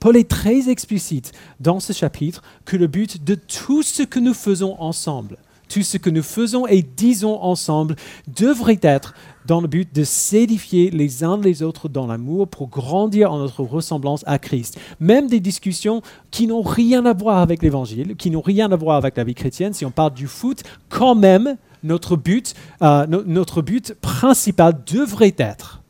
Paul 0.00 0.16
est 0.16 0.28
très 0.28 0.68
explicite 0.68 1.32
dans 1.60 1.78
ce 1.78 1.92
chapitre 1.92 2.42
que 2.64 2.76
le 2.76 2.86
but 2.86 3.22
de 3.22 3.34
tout 3.34 3.82
ce 3.82 4.02
que 4.02 4.18
nous 4.18 4.34
faisons 4.34 4.80
ensemble, 4.80 5.36
tout 5.72 5.82
ce 5.82 5.96
que 5.96 6.10
nous 6.10 6.22
faisons 6.22 6.66
et 6.66 6.82
disons 6.82 7.42
ensemble 7.42 7.96
devrait 8.28 8.80
être 8.82 9.14
dans 9.46 9.62
le 9.62 9.68
but 9.68 9.92
de 9.94 10.04
s'édifier 10.04 10.90
les 10.90 11.24
uns 11.24 11.40
les 11.40 11.62
autres 11.62 11.88
dans 11.88 12.06
l'amour 12.06 12.46
pour 12.46 12.68
grandir 12.68 13.32
en 13.32 13.38
notre 13.38 13.62
ressemblance 13.62 14.22
à 14.26 14.38
Christ. 14.38 14.78
Même 15.00 15.28
des 15.28 15.40
discussions 15.40 16.02
qui 16.30 16.46
n'ont 16.46 16.62
rien 16.62 17.06
à 17.06 17.14
voir 17.14 17.38
avec 17.38 17.62
l'Évangile, 17.62 18.16
qui 18.16 18.30
n'ont 18.30 18.42
rien 18.42 18.70
à 18.70 18.76
voir 18.76 18.96
avec 18.96 19.16
la 19.16 19.24
vie 19.24 19.34
chrétienne, 19.34 19.72
si 19.72 19.86
on 19.86 19.90
parle 19.90 20.12
du 20.12 20.26
foot, 20.26 20.62
quand 20.90 21.14
même, 21.14 21.56
notre 21.82 22.16
but, 22.16 22.54
euh, 22.82 23.06
notre 23.06 23.62
but 23.62 23.94
principal 24.00 24.78
devrait 24.86 25.34
être 25.38 25.82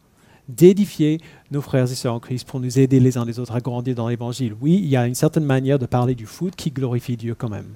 d'édifier 0.49 1.21
nos 1.51 1.61
frères 1.61 1.91
et 1.91 1.95
sœurs 1.95 2.15
en 2.15 2.21
Christ 2.21 2.47
pour 2.47 2.61
nous 2.61 2.79
aider 2.79 3.01
les 3.01 3.19
uns 3.19 3.25
les 3.25 3.39
autres 3.41 3.55
à 3.55 3.61
grandir 3.61 3.95
dans 3.95 4.09
l'Évangile. 4.09 4.55
Oui, 4.61 4.81
il 4.83 4.89
y 4.89 4.97
a 4.97 5.07
une 5.07 5.15
certaine 5.15 5.45
manière 5.45 5.79
de 5.79 5.87
parler 5.87 6.15
du 6.15 6.27
foot 6.27 6.55
qui 6.57 6.71
glorifie 6.71 7.17
Dieu 7.17 7.35
quand 7.35 7.51
même. 7.51 7.67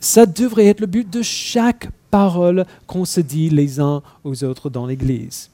Ça 0.00 0.26
devrait 0.26 0.66
être 0.66 0.80
le 0.80 0.86
but 0.86 1.08
de 1.08 1.22
chaque 1.22 1.88
parole 2.10 2.64
qu'on 2.86 3.04
se 3.04 3.20
dit 3.20 3.50
les 3.50 3.80
uns 3.80 4.02
aux 4.24 4.44
autres 4.44 4.70
dans 4.70 4.86
l'Église. 4.86 5.50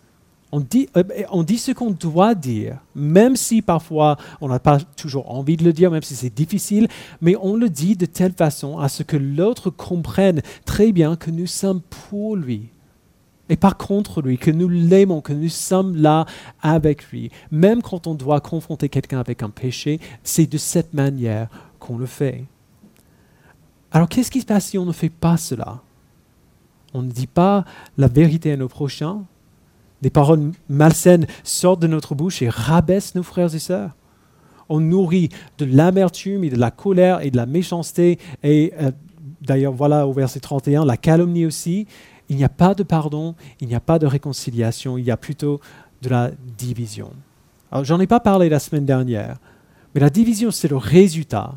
On 0.53 0.61
dit, 0.61 0.89
euh, 0.97 1.03
on 1.33 1.43
dit 1.43 1.59
ce 1.59 1.73
qu'on 1.73 1.91
doit 1.91 2.37
dire, 2.37 2.79
même 2.95 3.35
si 3.35 3.61
parfois 3.61 4.17
on 4.41 4.49
n'a 4.49 4.61
pas 4.61 4.79
toujours 4.79 5.35
envie 5.35 5.57
de 5.57 5.65
le 5.65 5.73
dire, 5.73 5.91
même 5.91 6.05
si 6.05 6.15
c'est 6.15 6.33
difficile, 6.33 6.87
mais 7.21 7.35
on 7.43 7.57
le 7.57 7.69
dit 7.69 7.97
de 7.97 8.07
telle 8.07 8.33
façon 8.33 8.79
à 8.79 8.89
ce 8.89 9.03
que 9.03 9.17
l'autre 9.17 9.71
comprenne 9.71 10.43
très 10.65 10.93
bien 10.93 11.17
que 11.17 11.33
nous 11.33 11.49
sommes 11.49 11.81
pour 11.81 12.37
lui 12.37 12.69
et 13.49 13.57
pas 13.57 13.73
contre 13.73 14.23
lui, 14.23 14.39
que 14.39 14.51
nous 14.51 14.69
l'aimons, 14.69 15.21
que 15.21 15.33
nous 15.33 15.49
sommes 15.49 15.97
là 15.97 16.25
avec 16.63 17.11
lui. 17.11 17.31
Même 17.51 17.83
quand 17.83 18.07
on 18.07 18.15
doit 18.15 18.41
confronter 18.41 18.89
quelqu'un 18.89 19.21
avec 19.21 19.43
un 19.43 19.51
péché, 19.51 20.01
c'est 20.23 20.47
de 20.47 20.59
cette 20.59 20.95
manière 20.95 21.49
qu'on 21.79 21.99
le 21.99 22.07
fait. 22.07 22.45
Alors 23.95 24.09
qu'est-ce 24.09 24.33
qui 24.33 24.41
se 24.41 24.47
passe 24.47 24.67
si 24.67 24.77
on 24.77 24.85
ne 24.85 24.93
fait 24.93 25.09
pas 25.09 25.37
cela? 25.37 25.81
On 26.95 27.03
ne 27.03 27.11
dit 27.11 27.29
pas 27.29 27.65
la 27.97 28.09
vérité 28.09 28.51
à 28.51 28.57
nos 28.57 28.67
prochains. 28.67 29.23
Des 30.03 30.11
paroles 30.11 30.51
malsaines 30.69 31.29
sortent 31.45 31.81
de 31.81 31.87
notre 31.87 32.17
bouche 32.17 32.43
et 32.43 32.49
rabaissent 32.49 33.15
nos 33.15 33.23
frères 33.23 33.55
et 33.55 33.61
sœurs. 33.61 33.93
On 34.69 34.81
nourrit 34.81 35.29
de 35.59 35.65
l'amertume 35.65 36.43
et 36.43 36.51
de 36.51 36.59
la 36.59 36.73
colère 36.73 37.21
et 37.23 37.31
de 37.31 37.37
la 37.37 37.47
méchanceté. 37.47 38.19
Et 38.43 38.73
euh, 38.81 38.91
d'ailleurs, 39.43 39.73
voilà 39.73 40.09
au 40.09 40.13
verset 40.13 40.41
31, 40.41 40.85
la 40.85 40.97
calomnie 40.97 41.47
aussi. 41.47 41.87
Il 42.29 42.37
n'y 42.37 42.45
a 42.45 42.49
pas 42.49 42.75
de 42.75 42.83
pardon, 42.83 43.37
il 43.61 43.69
n'y 43.69 43.77
a 43.77 43.81
pas 43.81 44.01
de 44.01 44.07
réconciliation, 44.07 44.99
il 44.99 45.05
y 45.05 45.13
a 45.13 45.17
plutôt 45.17 45.61
de 46.03 46.09
la 46.09 46.33
division. 46.59 47.13
Alors, 47.71 47.85
j'en 47.85 48.01
ai 48.01 48.09
pas 48.09 48.21
parlé 48.21 48.49
la 48.49 48.59
semaine 48.59 48.87
dernière, 48.87 49.37
mais 49.95 50.01
la 50.01 50.11
division, 50.11 50.51
c'est 50.51 50.69
le 50.69 50.79
résultat 50.79 51.55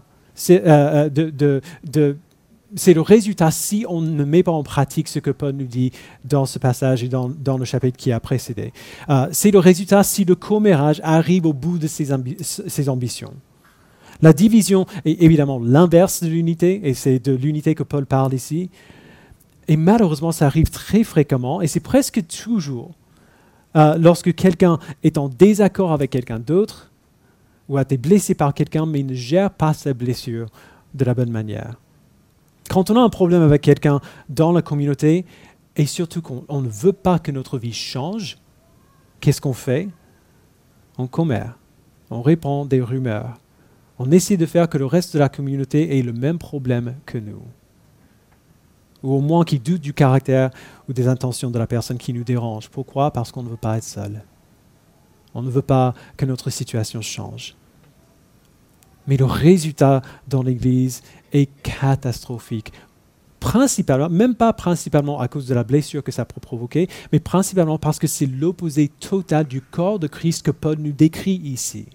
euh, 0.52 0.60
euh, 0.64 1.10
de, 1.10 1.62
de, 1.84 2.18
c'est 2.76 2.94
le 2.94 3.02
résultat 3.02 3.52
si 3.52 3.86
on 3.88 4.02
ne 4.02 4.24
met 4.24 4.44
pas 4.44 4.52
en 4.52 4.64
pratique 4.64 5.08
ce 5.08 5.20
que 5.20 5.32
Paul 5.32 5.54
nous 5.54 5.66
dit 5.66 5.92
dans 6.26 6.46
ce 6.46 6.60
passage 6.60 7.04
et 7.04 7.08
dans, 7.08 7.58
le 7.58 7.66
chapitre 7.66 7.98
qui 7.98 8.12
a 8.12 8.20
précédé. 8.20 8.74
Euh, 9.10 9.28
c'est 9.32 9.52
le 9.52 9.60
résultat 9.60 10.04
si 10.04 10.26
le 10.26 10.36
commérage 10.36 11.00
arrive 11.04 11.46
au 11.46 11.54
bout 11.54 11.78
de 11.78 11.88
ses, 11.88 12.12
ambitions. 12.90 13.34
La 14.22 14.34
division 14.34 14.86
est 15.06 15.22
évidemment 15.22 15.60
l'inverse 15.60 16.24
de 16.24 16.28
l'unité, 16.28 16.82
et 16.84 16.94
c'est 16.94 17.20
de 17.20 17.34
l'unité 17.34 17.76
que 17.76 17.84
Paul 17.84 18.06
parle 18.06 18.34
ici. 18.34 18.70
Et 19.68 19.78
malheureusement, 19.78 20.32
ça 20.32 20.48
arrive 20.48 20.70
très 20.70 21.04
fréquemment, 21.04 21.62
et 21.62 21.68
c'est 21.68 21.80
presque 21.80 22.26
toujours 22.28 22.92
euh, 23.76 23.98
lorsque 23.98 24.34
quelqu'un 24.34 24.80
est 25.04 25.18
en 25.18 25.30
désaccord 25.30 25.92
avec 25.92 26.10
quelqu'un 26.10 26.40
d'autre, 26.40 26.92
ou 27.70 27.78
a 27.78 27.82
été 27.82 27.98
blessé 27.98 28.34
par 28.34 28.54
quelqu'un, 28.54 28.86
mais 28.86 29.04
ne 29.04 29.14
gère 29.14 29.52
pas 29.52 29.74
sa 29.74 29.94
blessure 29.94 30.48
de 30.94 31.06
la 31.06 31.14
bonne 31.14 31.32
manière. 31.32 31.76
Quand 32.70 32.90
on 32.90 32.98
a 32.98 33.02
un 33.02 33.10
problème 33.10 33.42
avec 33.42 33.62
quelqu'un 33.62 34.02
dans 34.30 34.52
la 34.52 34.62
communauté, 34.62 35.26
et 35.76 35.86
surtout 35.86 36.22
qu'on 36.22 36.62
ne 36.62 36.68
veut 36.68 36.94
pas 36.94 37.20
que 37.20 37.32
notre 37.32 37.58
vie 37.58 37.74
change, 37.74 38.38
qu'est-ce 39.20 39.42
qu'on 39.42 39.54
fait? 39.54 39.90
On 40.98 41.08
commère, 41.08 41.58
on 42.10 42.22
répand 42.22 42.68
des 42.68 42.82
rumeurs, 42.82 43.40
on 44.00 44.12
essaie 44.12 44.38
de 44.38 44.46
faire 44.46 44.70
que 44.70 44.78
le 44.78 44.86
reste 44.86 45.14
de 45.14 45.20
la 45.20 45.30
communauté 45.30 45.98
ait 45.98 46.02
le 46.02 46.14
même 46.14 46.40
problème 46.40 46.96
que 47.06 47.18
nous. 47.18 47.42
Ou 49.04 49.14
au 49.14 49.22
moins 49.22 49.44
qu'ils 49.44 49.62
doutent 49.62 49.82
du 49.82 49.94
caractère 49.94 50.50
ou 50.90 50.94
des 50.94 51.08
intentions 51.08 51.52
de 51.52 51.60
la 51.60 51.68
personne 51.68 51.98
qui 51.98 52.14
nous 52.14 52.24
dérange. 52.24 52.70
Pourquoi? 52.70 53.12
Parce 53.12 53.32
qu'on 53.32 53.44
ne 53.44 53.50
veut 53.50 53.58
pas 53.58 53.78
être 53.78 53.84
seul. 53.84 54.24
On 55.36 55.44
ne 55.44 55.52
veut 55.52 55.62
pas 55.62 55.94
que 56.18 56.26
notre 56.26 56.50
situation 56.50 57.02
change. 57.02 57.56
Mais 59.08 59.18
le 59.18 59.26
résultat 59.26 60.02
dans 60.28 60.42
l'Église 60.42 61.02
est 61.34 61.50
catastrophique. 61.64 62.72
Principalement, 63.40 64.10
même 64.10 64.36
pas 64.36 64.52
principalement 64.54 65.20
à 65.20 65.28
cause 65.28 65.48
de 65.48 65.54
la 65.54 65.64
blessure 65.64 66.04
que 66.04 66.12
ça 66.12 66.26
peut 66.26 66.42
provoquer, 66.42 66.88
mais 67.12 67.20
principalement 67.20 67.78
parce 67.78 68.00
que 68.00 68.08
c'est 68.08 68.26
l'opposé 68.26 68.88
total 68.88 69.46
du 69.46 69.62
corps 69.62 70.00
de 70.00 70.08
Christ 70.08 70.44
que 70.44 70.52
Paul 70.52 70.78
nous 70.80 70.92
décrit 70.92 71.40
ici. 71.44 71.86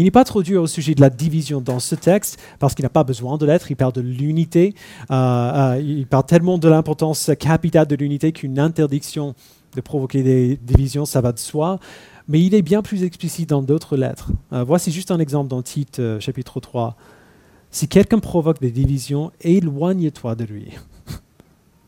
Il 0.00 0.04
n'est 0.04 0.10
pas 0.10 0.24
trop 0.24 0.42
dur 0.42 0.62
au 0.62 0.66
sujet 0.66 0.94
de 0.94 1.02
la 1.02 1.10
division 1.10 1.60
dans 1.60 1.78
ce 1.78 1.94
texte, 1.94 2.40
parce 2.58 2.74
qu'il 2.74 2.84
n'a 2.84 2.88
pas 2.88 3.04
besoin 3.04 3.36
de 3.36 3.44
l'être. 3.44 3.70
Il 3.70 3.76
parle 3.76 3.92
de 3.92 4.00
l'unité. 4.00 4.74
Euh, 5.10 5.14
euh, 5.14 5.82
il 5.82 6.06
parle 6.06 6.24
tellement 6.24 6.56
de 6.56 6.68
l'importance 6.68 7.30
capitale 7.38 7.86
de 7.86 7.96
l'unité 7.96 8.32
qu'une 8.32 8.58
interdiction 8.58 9.34
de 9.76 9.80
provoquer 9.82 10.22
des 10.22 10.56
divisions, 10.56 11.04
ça 11.04 11.20
va 11.20 11.32
de 11.32 11.38
soi. 11.38 11.78
Mais 12.28 12.40
il 12.40 12.54
est 12.54 12.62
bien 12.62 12.80
plus 12.80 13.04
explicite 13.04 13.50
dans 13.50 13.60
d'autres 13.60 13.98
lettres. 13.98 14.30
Euh, 14.54 14.64
voici 14.64 14.90
juste 14.90 15.10
un 15.10 15.18
exemple 15.18 15.48
dans 15.50 15.60
Tite, 15.60 16.00
chapitre 16.18 16.60
3. 16.60 16.96
Si 17.70 17.86
quelqu'un 17.86 18.18
provoque 18.18 18.60
des 18.60 18.70
divisions, 18.70 19.30
éloigne-toi 19.40 20.34
de 20.34 20.44
lui. 20.44 20.72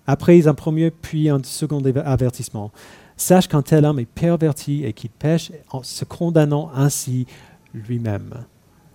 Après 0.06 0.46
un 0.46 0.54
premier 0.54 0.90
puis 0.90 1.28
un 1.28 1.40
second 1.42 1.82
avertissement. 1.84 2.70
Sache 3.16 3.48
qu'un 3.48 3.62
tel 3.62 3.84
homme 3.84 3.98
est 3.98 4.06
perverti 4.06 4.84
et 4.84 4.92
qu'il 4.92 5.10
pêche 5.10 5.52
en 5.70 5.82
se 5.82 6.04
condamnant 6.04 6.70
ainsi 6.74 7.26
lui-même. 7.74 8.44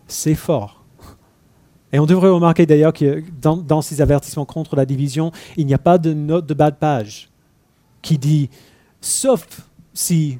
C'est 0.08 0.36
fort. 0.36 0.84
Et 1.94 2.00
on 2.00 2.06
devrait 2.06 2.30
remarquer 2.30 2.66
d'ailleurs 2.66 2.94
que 2.94 3.24
dans, 3.42 3.56
dans, 3.56 3.82
ces 3.82 4.02
avertissements 4.02 4.46
contre 4.46 4.76
la 4.76 4.86
division, 4.86 5.32
il 5.56 5.66
n'y 5.66 5.74
a 5.74 5.78
pas 5.78 5.98
de 5.98 6.14
note 6.14 6.46
de 6.46 6.54
bas 6.54 6.72
de 6.72 6.76
page 6.76 7.30
qui 8.02 8.18
dit 8.18 8.50
sauf 9.00 9.48
si 9.94 10.38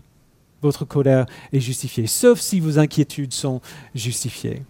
votre 0.62 0.86
colère 0.86 1.26
est 1.54 1.60
justifiée, 1.60 2.08
sauf 2.08 2.40
si 2.40 2.60
vos 2.60 2.80
inquiétudes 2.80 3.34
sont 3.34 3.62
justifiées 3.96 4.64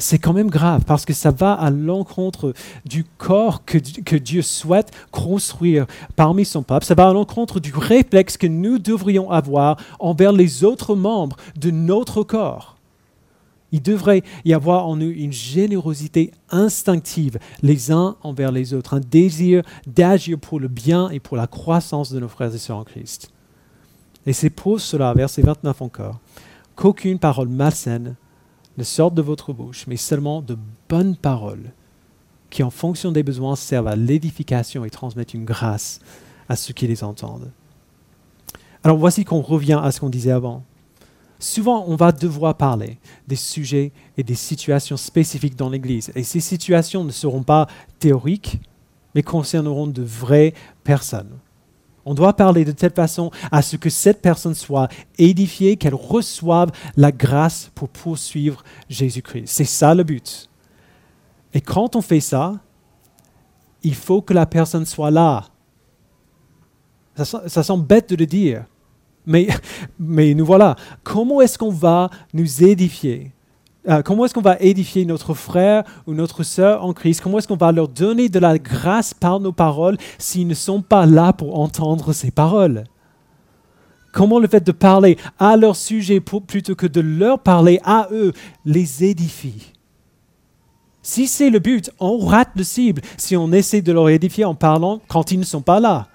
c'est 0.00 0.18
quand 0.18 0.32
même 0.32 0.50
grave 0.50 0.84
parce 0.86 1.04
que 1.04 1.12
ça 1.12 1.30
va 1.30 1.52
à 1.52 1.70
l'encontre 1.70 2.52
du 2.84 3.04
corps 3.04 3.64
que, 3.64 3.78
que, 3.78 4.16
Dieu 4.16 4.42
souhaite 4.42 4.90
construire 5.10 5.86
parmi 6.16 6.44
son 6.44 6.62
peuple. 6.62 6.84
Ça 6.84 6.94
va 6.94 7.08
à 7.08 7.12
l'encontre 7.12 7.60
du 7.60 7.72
réflexe 7.74 8.36
que 8.36 8.46
nous 8.46 8.78
devrions 8.78 9.30
avoir 9.30 9.76
envers 9.98 10.32
les 10.32 10.64
autres 10.64 10.94
membres 10.94 11.36
de 11.56 11.70
notre 11.70 12.22
corps. 12.22 12.76
Il 13.72 13.82
devrait 13.82 14.22
y 14.44 14.52
avoir 14.52 14.86
en 14.86 14.96
nous 14.96 15.10
une 15.10 15.32
générosité 15.32 16.32
instinctive 16.50 17.38
les 17.62 17.92
uns 17.92 18.16
envers 18.22 18.50
les 18.50 18.74
autres, 18.74 18.94
un 18.94 19.00
désir 19.00 19.62
d'agir 19.86 20.38
pour 20.38 20.58
le 20.58 20.68
bien 20.68 21.08
et 21.10 21.20
pour 21.20 21.36
la 21.36 21.46
croissance 21.46 22.12
de 22.12 22.18
nos 22.18 22.28
frères 22.28 22.54
et 22.54 22.58
sœurs 22.58 22.78
en 22.78 22.84
Christ. 22.84 23.30
Et 24.26 24.32
c'est 24.32 24.50
pour 24.50 24.80
cela, 24.80 25.14
verset 25.14 25.42
29 25.42 25.82
encore, 25.82 26.18
qu'aucune 26.74 27.18
parole 27.18 27.48
malsaine 27.48 28.16
ne 28.78 28.84
sortent 28.84 29.14
de 29.14 29.22
votre 29.22 29.52
bouche, 29.52 29.86
mais 29.86 29.96
seulement 29.96 30.42
de 30.42 30.56
bonnes 30.88 31.16
paroles 31.16 31.72
qui, 32.50 32.62
en 32.62 32.70
fonction 32.70 33.12
des 33.12 33.22
besoins, 33.22 33.56
servent 33.56 33.88
à 33.88 33.96
l'édification 33.96 34.84
et 34.84 34.90
transmettent 34.90 35.34
une 35.34 35.44
grâce 35.44 36.00
à 36.48 36.56
ceux 36.56 36.74
qui 36.74 36.86
les 36.86 37.04
entendent. 37.04 37.50
Alors 38.82 38.98
voici 38.98 39.24
qu'on 39.24 39.40
revient 39.40 39.80
à 39.82 39.92
ce 39.92 40.00
qu'on 40.00 40.08
disait 40.08 40.30
avant. 40.30 40.64
Souvent, 41.38 41.84
on 41.86 41.96
va 41.96 42.12
devoir 42.12 42.54
parler 42.54 42.98
des 43.26 43.36
sujets 43.36 43.92
et 44.18 44.22
des 44.22 44.34
situations 44.34 44.96
spécifiques 44.96 45.56
dans 45.56 45.70
l'Église. 45.70 46.12
Et 46.14 46.22
ces 46.22 46.40
situations 46.40 47.04
ne 47.04 47.10
seront 47.10 47.42
pas 47.42 47.66
théoriques, 47.98 48.60
mais 49.14 49.22
concerneront 49.22 49.86
de 49.86 50.02
vraies 50.02 50.54
personnes. 50.84 51.30
On 52.04 52.14
doit 52.14 52.32
parler 52.34 52.64
de 52.64 52.72
telle 52.72 52.92
façon 52.92 53.30
à 53.52 53.62
ce 53.62 53.76
que 53.76 53.90
cette 53.90 54.22
personne 54.22 54.54
soit 54.54 54.88
édifiée, 55.18 55.76
qu'elle 55.76 55.94
reçoive 55.94 56.70
la 56.96 57.12
grâce 57.12 57.70
pour 57.74 57.88
poursuivre 57.88 58.64
Jésus-Christ. 58.88 59.46
C'est 59.46 59.64
ça 59.64 59.94
le 59.94 60.02
but. 60.02 60.48
Et 61.52 61.60
quand 61.60 61.96
on 61.96 62.00
fait 62.00 62.20
ça, 62.20 62.54
il 63.82 63.94
faut 63.94 64.22
que 64.22 64.34
la 64.34 64.46
personne 64.46 64.86
soit 64.86 65.10
là. 65.10 65.44
Ça, 67.16 67.42
ça 67.48 67.62
semble 67.62 67.86
bête 67.86 68.08
de 68.10 68.16
le 68.16 68.26
dire, 68.26 68.64
mais, 69.26 69.48
mais 69.98 70.34
nous 70.34 70.46
voilà. 70.46 70.76
Comment 71.02 71.40
est-ce 71.40 71.58
qu'on 71.58 71.70
va 71.70 72.10
nous 72.32 72.64
édifier? 72.64 73.32
Euh, 73.88 74.02
comment 74.02 74.26
est-ce 74.26 74.34
qu'on 74.34 74.42
va 74.42 74.58
édifier 74.60 75.06
notre 75.06 75.32
frère 75.32 75.84
ou 76.06 76.12
notre 76.12 76.42
sœur 76.42 76.84
en 76.84 76.92
Christ? 76.92 77.22
Comment 77.22 77.38
est-ce 77.38 77.48
qu'on 77.48 77.56
va 77.56 77.72
leur 77.72 77.88
donner 77.88 78.28
de 78.28 78.38
la 78.38 78.58
grâce 78.58 79.14
par 79.14 79.40
nos 79.40 79.52
paroles 79.52 79.96
s'ils 80.18 80.46
ne 80.46 80.54
sont 80.54 80.82
pas 80.82 81.06
là 81.06 81.32
pour 81.32 81.58
entendre 81.58 82.12
ces 82.12 82.30
paroles? 82.30 82.84
Comment 84.12 84.38
le 84.38 84.48
fait 84.48 84.66
de 84.66 84.72
parler 84.72 85.16
à 85.38 85.56
leur 85.56 85.76
sujet 85.76 86.20
plutôt 86.20 86.74
que 86.74 86.86
de 86.86 87.00
leur 87.00 87.38
parler 87.38 87.80
à 87.84 88.08
eux 88.12 88.32
les 88.66 89.04
édifie? 89.04 89.72
Si 91.02 91.26
c'est 91.26 91.48
le 91.48 91.60
but, 91.60 91.90
on 91.98 92.18
rate 92.18 92.50
le 92.56 92.64
cible 92.64 93.00
si 93.16 93.34
on 93.36 93.50
essaie 93.52 93.80
de 93.80 93.92
leur 93.92 94.10
édifier 94.10 94.44
en 94.44 94.54
parlant 94.54 95.00
quand 95.08 95.32
ils 95.32 95.38
ne 95.38 95.44
sont 95.44 95.62
pas 95.62 95.80
là. 95.80 96.09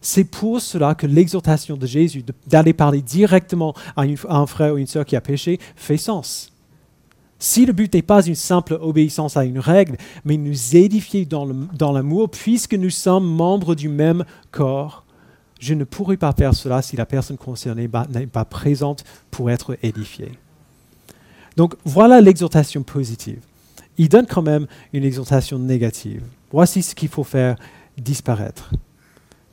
C'est 0.00 0.24
pour 0.24 0.60
cela 0.60 0.94
que 0.94 1.06
l'exhortation 1.06 1.76
de 1.76 1.86
Jésus 1.86 2.24
d'aller 2.46 2.72
parler 2.72 3.02
directement 3.02 3.74
à, 3.96 4.04
un 4.28 4.46
frère 4.46 4.74
ou 4.74 4.78
une 4.78 4.86
sœur 4.86 5.04
qui 5.04 5.16
a 5.16 5.20
péché 5.20 5.58
fait 5.76 5.96
sens. 5.96 6.52
Si 7.40 7.66
le 7.66 7.72
but 7.72 7.92
n'est 7.94 8.02
pas 8.02 8.24
une 8.24 8.34
simple 8.34 8.78
obéissance 8.80 9.36
à 9.36 9.44
une 9.44 9.60
règle, 9.60 9.96
mais 10.24 10.36
nous 10.36 10.76
édifier 10.76 11.24
dans 11.24 11.92
l'amour, 11.92 12.30
puisque 12.30 12.74
nous 12.74 12.90
sommes 12.90 13.26
membres 13.26 13.74
du 13.74 13.88
même 13.88 14.24
corps, 14.50 15.04
je 15.60 15.74
ne 15.74 15.84
pourrais 15.84 16.16
pas 16.16 16.32
faire 16.32 16.54
cela 16.54 16.82
si 16.82 16.96
la 16.96 17.06
personne 17.06 17.36
concernée 17.36 17.88
n'est 18.10 18.26
pas 18.26 18.44
présente 18.44 19.04
pour 19.30 19.50
être 19.50 19.76
édifiée. 19.82 20.32
Donc 21.56 21.74
voilà 21.84 22.20
l'exhortation 22.20 22.82
positive. 22.82 23.40
Il 23.98 24.08
donne 24.08 24.26
quand 24.26 24.42
même 24.42 24.66
une 24.92 25.04
exhortation 25.04 25.58
négative. 25.58 26.22
Voici 26.52 26.82
ce 26.82 26.94
qu'il 26.94 27.08
faut 27.08 27.24
faire 27.24 27.56
disparaître 27.96 28.70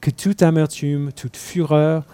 que 0.06 0.12
toute 0.12 0.44
amertume, 0.44 1.12
toute 1.14 1.36
fureur, 1.36 2.06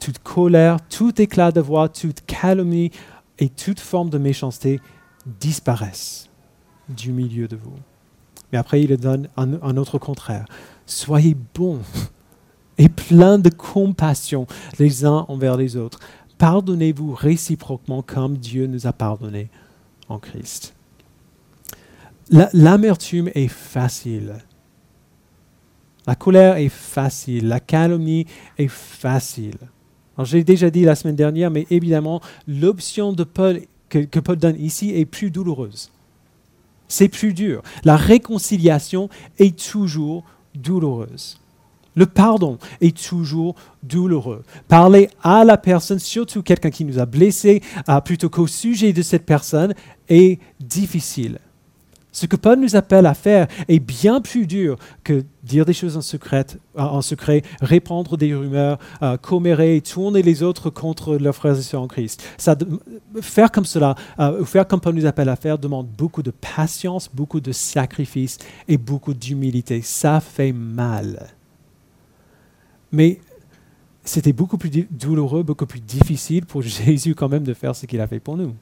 toute 0.00 0.18
colère, 0.18 0.76
tout 0.90 1.18
éclat 1.18 1.50
de 1.50 1.62
voix, 1.62 1.88
toute 1.88 2.20
calomnie 2.26 2.90
et 3.38 3.48
toute 3.48 3.80
forme 3.80 4.10
de 4.10 4.18
méchanceté 4.18 4.82
disparaissent 5.40 6.28
du 6.90 7.10
milieu 7.10 7.48
de 7.48 7.56
vous. 7.56 7.72
Mais 8.52 8.58
après, 8.58 8.82
il 8.82 8.94
donne 8.98 9.30
un, 9.38 9.76
autre 9.78 9.96
contraire. 9.96 10.44
Soyez 10.84 11.34
bons 11.54 11.80
et 12.76 12.90
pleins 12.90 13.38
de 13.38 13.48
compassion 13.48 14.46
les 14.78 15.06
uns 15.06 15.24
envers 15.28 15.56
les 15.56 15.78
autres. 15.78 16.00
Pardonnez-vous 16.36 17.14
réciproquement 17.14 18.02
comme 18.02 18.36
Dieu 18.36 18.66
nous 18.66 18.86
a 18.86 18.92
pardonné 18.92 19.48
en 20.10 20.18
Christ. 20.18 20.74
L'amertume 22.52 23.30
est 23.34 23.48
facile 23.48 24.34
la 26.08 26.14
colère 26.14 26.56
est 26.56 26.70
facile, 26.70 27.48
la 27.48 27.60
calomnie 27.60 28.24
est 28.56 28.70
facile. 28.70 29.58
J'ai 30.22 30.42
déjà 30.42 30.70
dit 30.70 30.82
la 30.82 30.94
semaine 30.94 31.16
dernière, 31.16 31.50
mais 31.50 31.66
évidemment, 31.68 32.22
l'option 32.46 33.12
de 33.12 33.24
Paul, 33.24 33.60
que, 33.90 33.98
que 33.98 34.18
Paul 34.18 34.38
donne 34.38 34.58
ici 34.58 34.90
est 34.96 35.04
plus 35.04 35.30
douloureuse. 35.30 35.92
C'est 36.88 37.10
plus 37.10 37.34
dur. 37.34 37.60
La 37.84 37.96
réconciliation 37.96 39.10
est 39.38 39.70
toujours 39.70 40.24
douloureuse. 40.54 41.38
Le 41.94 42.06
pardon 42.06 42.56
est 42.80 42.96
toujours 42.96 43.54
douloureux. 43.82 44.44
Parler 44.66 45.10
à 45.22 45.44
la 45.44 45.58
personne, 45.58 45.98
surtout 45.98 46.42
quelqu'un 46.42 46.70
qui 46.70 46.86
nous 46.86 46.98
a 46.98 47.04
blessés, 47.04 47.60
plutôt 48.06 48.30
qu'au 48.30 48.46
sujet 48.46 48.94
de 48.94 49.02
cette 49.02 49.26
personne, 49.26 49.74
est 50.08 50.40
difficile. 50.58 51.38
Ce 52.18 52.26
que 52.26 52.34
Paul 52.34 52.58
nous 52.58 52.74
appelle 52.74 53.06
à 53.06 53.14
faire 53.14 53.46
est 53.68 53.78
bien 53.78 54.20
plus 54.20 54.48
dur 54.48 54.76
que 55.04 55.22
dire 55.44 55.64
des 55.64 55.72
choses 55.72 55.96
en 55.96 56.00
secret, 56.00 56.46
en 56.76 57.00
secret 57.00 57.42
répandre 57.60 58.16
des 58.18 58.34
rumeurs, 58.34 58.80
euh, 59.02 59.16
commérer, 59.16 59.80
tourner 59.82 60.22
les 60.22 60.42
autres 60.42 60.68
contre 60.68 61.14
leurs 61.14 61.36
frères 61.36 61.56
et 61.56 61.62
sœurs 61.62 61.82
en 61.82 61.86
Christ. 61.86 62.24
Ça, 62.36 62.56
faire 63.20 63.52
comme 63.52 63.64
cela, 63.64 63.94
euh, 64.18 64.44
faire 64.44 64.66
comme 64.66 64.80
Paul 64.80 64.96
nous 64.96 65.06
appelle 65.06 65.28
à 65.28 65.36
faire, 65.36 65.58
demande 65.58 65.86
beaucoup 65.96 66.24
de 66.24 66.32
patience, 66.32 67.08
beaucoup 67.08 67.38
de 67.38 67.52
sacrifice 67.52 68.38
et 68.66 68.78
beaucoup 68.78 69.14
d'humilité. 69.14 69.80
Ça 69.80 70.18
fait 70.18 70.50
mal. 70.52 71.28
Mais 72.90 73.20
c'était 74.02 74.32
beaucoup 74.32 74.58
plus 74.58 74.88
douloureux, 74.90 75.44
beaucoup 75.44 75.66
plus 75.66 75.80
difficile 75.80 76.46
pour 76.46 76.62
Jésus 76.62 77.14
quand 77.14 77.28
même 77.28 77.44
de 77.44 77.54
faire 77.54 77.76
ce 77.76 77.86
qu'il 77.86 78.00
a 78.00 78.08
fait 78.08 78.18
pour 78.18 78.36
nous, 78.36 78.56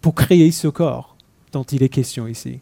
pour 0.00 0.14
créer 0.14 0.50
ce 0.52 0.68
corps 0.68 1.13
dont 1.54 1.64
il 1.64 1.82
est 1.82 1.88
question 1.88 2.26
ici. 2.26 2.60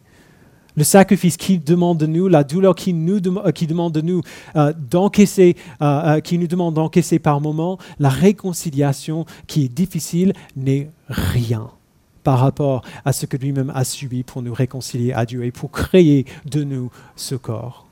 Le 0.74 0.85
sacrifice 0.85 1.37
qui 1.37 1.59
demande 1.59 1.98
de 1.98 2.07
nous, 2.07 2.28
la 2.28 2.44
douleur 2.44 2.74
qui 2.74 2.94
nous 2.94 3.18
euh, 3.18 3.50
qui 3.52 3.66
demande 3.66 3.92
de 3.92 4.00
nous 4.00 4.22
euh, 4.57 4.72
d'encaisser, 4.72 5.57
euh, 5.83 6.20
qui 6.20 6.38
nous 6.38 6.46
demande 6.46 6.74
d'encaisser 6.74 7.18
par 7.18 7.40
moment, 7.42 7.78
la 7.98 8.09
réconciliation 8.09 9.26
qui 9.46 9.64
est 9.64 9.68
difficile 9.68 10.33
n'est 10.57 10.90
rien 11.09 11.70
par 12.24 12.38
rapport 12.38 12.83
à 13.05 13.12
ce 13.12 13.26
que 13.26 13.37
lui-même 13.37 13.70
a 13.74 13.85
subi 13.85 14.22
pour 14.22 14.40
nous 14.40 14.55
réconcilier 14.55 15.12
à 15.12 15.26
Dieu 15.26 15.44
et 15.44 15.50
pour 15.50 15.70
créer 15.72 16.24
de 16.46 16.64
nous 16.64 16.90
ce 17.16 17.35
corps. 17.35 17.87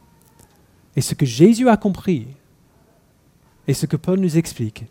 Et 0.96 1.02
ce 1.02 1.14
que 1.14 1.26
Jésus 1.26 1.68
a 1.68 1.76
compris, 1.76 2.28
et 3.66 3.74
ce 3.74 3.86
que 3.86 3.96
Paul 3.96 4.20
nous 4.20 4.38
explique, 4.38 4.84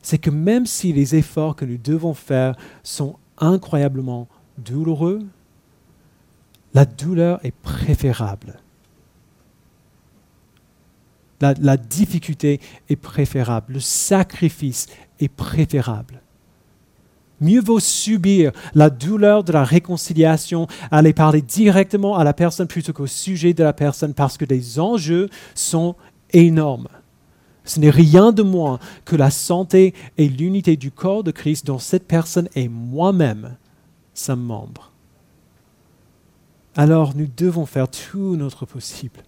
c'est 0.00 0.18
que 0.18 0.30
même 0.30 0.66
si 0.66 0.92
les 0.92 1.16
efforts 1.16 1.56
que 1.56 1.64
nous 1.64 1.78
devons 1.78 2.14
faire 2.14 2.56
sont 2.82 3.16
incroyablement 3.38 4.28
douloureux, 4.58 5.20
la 6.74 6.84
douleur 6.84 7.40
est 7.44 7.54
préférable. 7.54 8.54
La, 11.40 11.76
difficulté 11.76 12.60
est 12.88 12.96
préférable. 12.96 13.74
Le 13.74 13.80
sacrifice 13.80 14.86
est 15.20 15.28
préférable. 15.28 16.22
Mieux 17.40 17.60
vaut 17.60 17.80
subir 17.80 18.52
la 18.74 18.88
douleur 18.88 19.44
de 19.44 19.52
la 19.52 19.64
réconciliation, 19.64 20.68
aller 20.90 21.12
parler 21.12 21.42
directement 21.42 22.16
à 22.16 22.24
la 22.24 22.32
personne 22.32 22.68
plutôt 22.68 22.94
qu'au 22.94 23.06
sujet 23.06 23.52
de 23.52 23.62
la 23.62 23.74
personne 23.74 24.14
parce 24.14 24.38
que 24.38 24.46
les 24.46 24.80
enjeux 24.80 25.28
sont 25.54 25.96
énormes. 26.32 26.88
Ce 27.64 27.78
n'est 27.78 27.90
rien 27.90 28.32
de 28.32 28.42
moins 28.42 28.78
que 29.04 29.16
la 29.16 29.30
santé 29.30 29.92
et 30.16 30.28
l'unité 30.28 30.76
du 30.76 30.90
corps 30.90 31.24
de 31.24 31.30
Christ 31.30 31.66
dont 31.66 31.78
cette 31.78 32.06
personne 32.06 32.48
est 32.54 32.68
moi-même 32.68 33.56
sa 34.14 34.36
membre 34.36 34.94
alors 36.76 37.14
nous 37.14 37.28
devons 37.36 37.66
faire 37.66 37.88
tout 37.88 38.36
notre 38.36 38.66
possible 38.66 39.22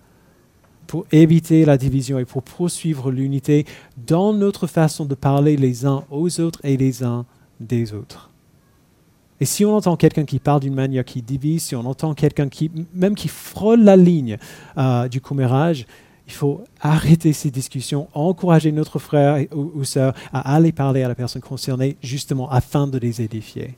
pour 0.86 1.04
éviter 1.12 1.64
la 1.64 1.76
division 1.76 2.18
et 2.18 2.24
pour 2.24 2.42
poursuivre 2.42 3.10
l'unité 3.10 3.66
dans 4.06 4.32
notre 4.32 4.66
façon 4.66 5.04
de 5.04 5.14
parler 5.14 5.56
les 5.56 5.84
uns 5.84 6.04
aux 6.10 6.40
autres 6.40 6.60
et 6.64 6.76
les 6.76 7.02
uns 7.02 7.24
des 7.60 7.92
autres. 7.92 8.30
Et 9.40 9.44
si 9.44 9.64
on 9.64 9.76
entend 9.76 9.96
quelqu'un 9.96 10.24
qui 10.24 10.38
parle 10.38 10.60
d'une 10.60 10.74
manière 10.74 11.04
qui 11.04 11.22
divise, 11.22 11.64
si 11.64 11.76
on 11.76 11.84
entend 11.84 12.14
quelqu'un 12.14 12.48
qui, 12.48 12.70
même 12.94 13.14
qui 13.14 13.28
frôle 13.28 13.82
la 13.82 13.96
ligne 13.96 14.38
euh, 14.78 15.08
du 15.08 15.20
commérage, 15.20 15.86
il 16.26 16.32
faut 16.32 16.62
arrêter 16.80 17.32
ces 17.32 17.50
discussions, 17.50 18.08
encourager 18.14 18.72
notre 18.72 18.98
frère 18.98 19.44
ou, 19.52 19.72
ou 19.74 19.84
sœur 19.84 20.14
à 20.32 20.54
aller 20.54 20.72
parler 20.72 21.02
à 21.02 21.08
la 21.08 21.14
personne 21.14 21.42
concernée, 21.42 21.96
justement 22.02 22.48
afin 22.50 22.86
de 22.86 22.98
les 22.98 23.20
édifier. 23.20 23.76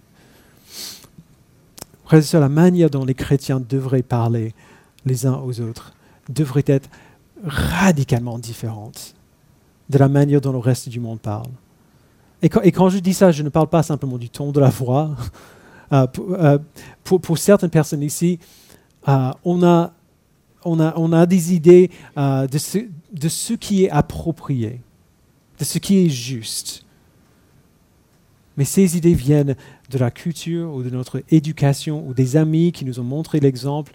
Frères 2.08 2.22
et 2.34 2.40
la 2.40 2.48
manière 2.48 2.88
dont 2.88 3.04
les 3.04 3.12
chrétiens 3.12 3.60
devraient 3.60 4.02
parler 4.02 4.54
les 5.04 5.26
uns 5.26 5.34
aux 5.44 5.60
autres 5.60 5.92
devrait 6.30 6.64
être 6.66 6.88
radicalement 7.44 8.38
différente 8.38 9.14
de 9.90 9.98
la 9.98 10.08
manière 10.08 10.40
dont 10.40 10.52
le 10.52 10.58
reste 10.58 10.88
du 10.88 11.00
monde 11.00 11.20
parle. 11.20 11.50
Et 12.40 12.48
quand, 12.48 12.88
je 12.88 12.98
dis 13.00 13.12
ça, 13.12 13.30
je 13.30 13.42
ne 13.42 13.50
parle 13.50 13.66
pas 13.66 13.82
simplement 13.82 14.16
du 14.16 14.30
ton 14.30 14.52
de 14.52 14.60
la 14.60 14.70
voix. 14.70 15.14
Euh, 15.90 16.06
euh, 16.18 16.58
pour, 17.02 17.38
certaines 17.38 17.70
personnes 17.70 18.02
ici, 18.02 18.38
euh, 19.08 19.30
on, 19.42 19.62
a, 19.62 19.94
on, 20.62 20.80
a, 20.80 20.92
on, 20.98 21.14
a, 21.14 21.24
des 21.24 21.54
idées 21.54 21.90
de 22.14 22.58
ce, 22.58 22.80
de 23.10 23.28
ce 23.30 23.54
qui 23.54 23.84
est 23.84 23.90
approprié, 23.90 24.82
de 25.58 25.64
ce 25.64 25.78
qui 25.78 26.04
est 26.04 26.10
juste. 26.10 26.84
Mais 28.58 28.66
ces 28.66 28.98
idées 28.98 29.14
viennent 29.14 29.56
de 29.90 29.98
la 29.98 30.10
culture 30.10 30.72
ou 30.72 30.82
de 30.82 30.90
notre 30.90 31.22
éducation 31.30 32.06
ou 32.06 32.14
des 32.14 32.36
amis 32.36 32.72
qui 32.72 32.84
nous 32.84 33.00
ont 33.00 33.04
montré 33.04 33.40
l'exemple, 33.40 33.92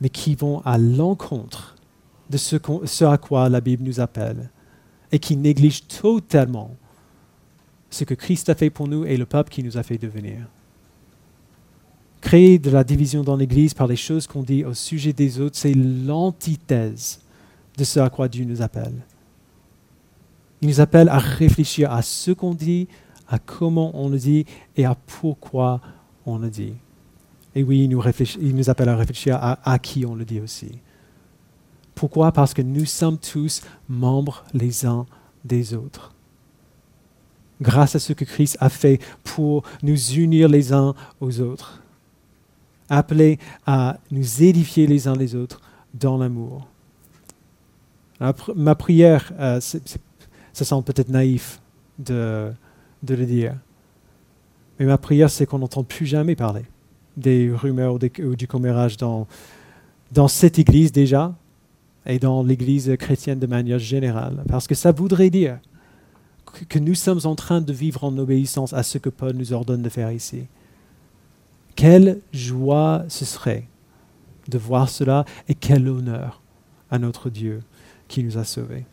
mais 0.00 0.08
qui 0.08 0.34
vont 0.34 0.60
à 0.64 0.78
l'encontre 0.78 1.76
de 2.30 2.36
ce, 2.36 3.04
à 3.04 3.18
quoi 3.18 3.48
la 3.48 3.60
Bible 3.60 3.84
nous 3.84 4.00
appelle 4.00 4.50
et 5.10 5.18
qui 5.18 5.36
négligent 5.36 5.86
totalement 5.86 6.76
ce 7.90 8.04
que 8.04 8.14
Christ 8.14 8.50
a 8.50 8.54
fait 8.54 8.70
pour 8.70 8.88
nous 8.88 9.04
et 9.04 9.16
le 9.16 9.24
peuple 9.24 9.50
qui 9.50 9.62
nous 9.62 9.78
a 9.78 9.82
fait 9.82 9.96
devenir. 9.96 10.46
Créer 12.20 12.58
de 12.58 12.70
la 12.70 12.84
division 12.84 13.22
dans 13.22 13.36
l'Église 13.36 13.74
par 13.74 13.86
les 13.86 13.96
choses 13.96 14.26
qu'on 14.26 14.42
dit 14.42 14.64
au 14.64 14.74
sujet 14.74 15.12
des 15.12 15.40
autres, 15.40 15.56
c'est 15.56 15.72
l'antithèse 15.72 17.20
de 17.76 17.84
ce 17.84 18.00
à 18.00 18.10
quoi 18.10 18.28
Dieu 18.28 18.44
nous 18.44 18.60
appelle. 18.60 18.94
Il 20.60 20.68
nous 20.68 20.80
appelle 20.80 21.08
à 21.08 21.18
réfléchir 21.18 21.92
à 21.92 22.02
ce 22.02 22.32
qu'on 22.32 22.54
dit, 22.54 22.88
à 23.28 23.38
comment 23.38 23.90
on 23.94 24.08
le 24.08 24.18
dit 24.18 24.46
et 24.76 24.84
à 24.84 24.94
pourquoi 24.94 25.80
on 26.26 26.38
le 26.38 26.50
dit. 26.50 26.74
Et 27.54 27.62
oui, 27.62 27.84
il 27.84 27.88
nous, 28.54 28.70
appelle 28.70 28.88
à 28.88 28.96
réfléchir 28.96 29.36
à, 29.36 29.58
à 29.70 29.78
qui 29.78 30.06
on 30.06 30.14
le 30.14 30.24
dit 30.24 30.40
aussi. 30.40 30.78
Pourquoi? 31.94 32.30
Parce 32.32 32.54
que 32.54 32.62
nous 32.62 32.84
sommes 32.84 33.18
tous 33.18 33.62
membres 33.88 34.44
les 34.54 34.86
uns 34.86 35.06
des 35.44 35.74
autres. 35.74 36.14
Grâce 37.60 37.96
à 37.96 37.98
ce 37.98 38.12
que 38.12 38.24
Christ 38.24 38.56
a 38.60 38.68
fait 38.68 39.00
pour 39.24 39.64
nous 39.82 40.12
unir 40.12 40.48
les 40.48 40.72
uns 40.72 40.94
aux 41.20 41.40
autres. 41.40 41.82
Appelés 42.88 43.38
à 43.66 43.98
nous 44.10 44.42
édifier 44.42 44.86
les 44.86 45.08
uns 45.08 45.16
les 45.16 45.34
autres 45.34 45.60
dans 45.92 46.16
l'amour. 46.16 46.68
Ma 48.54 48.74
prière, 48.74 49.32
euh, 49.38 49.60
ça 49.60 50.64
semble 50.64 50.84
peut-être 50.84 51.08
naïf 51.08 51.60
de, 51.98 52.52
de 53.02 53.14
le 53.14 53.26
dire. 53.26 53.54
Mais 54.78 54.86
ma 54.86 54.98
prière, 54.98 55.30
c'est 55.30 55.46
qu'on 55.46 55.58
n'entende 55.58 55.86
plus 55.86 56.06
jamais 56.06 56.36
parler 56.36 56.64
des 57.16 57.50
rumeurs 57.52 57.94
ou, 57.94 58.36
du 58.36 58.46
commérage 58.46 58.96
dans, 58.96 59.26
dans 60.12 60.28
cette 60.28 60.58
Église 60.58 60.92
déjà 60.92 61.34
et 62.06 62.18
dans 62.18 62.42
l'Église 62.42 62.94
chrétienne 62.98 63.38
de 63.38 63.46
manière 63.46 63.78
générale. 63.78 64.44
Parce 64.48 64.66
que 64.66 64.74
ça 64.74 64.92
voudrait 64.92 65.30
dire 65.30 65.58
que 66.68 66.78
nous 66.78 66.94
sommes 66.94 67.20
en 67.24 67.34
train 67.34 67.60
de 67.60 67.72
vivre 67.72 68.04
en 68.04 68.16
obéissance 68.16 68.72
à 68.72 68.82
ce 68.82 68.98
que 68.98 69.10
Paul 69.10 69.34
nous 69.34 69.52
ordonne 69.52 69.82
de 69.82 69.88
faire 69.88 70.12
ici. 70.12 70.44
Quelle 71.76 72.20
joie 72.32 73.04
ce 73.08 73.24
serait 73.24 73.66
de 74.48 74.58
voir 74.58 74.88
cela 74.88 75.24
et 75.48 75.54
quel 75.54 75.88
honneur 75.88 76.40
à 76.90 76.98
notre 76.98 77.28
Dieu 77.28 77.62
qui 78.08 78.24
nous 78.24 78.38
a 78.38 78.44
sauvés. 78.44 78.86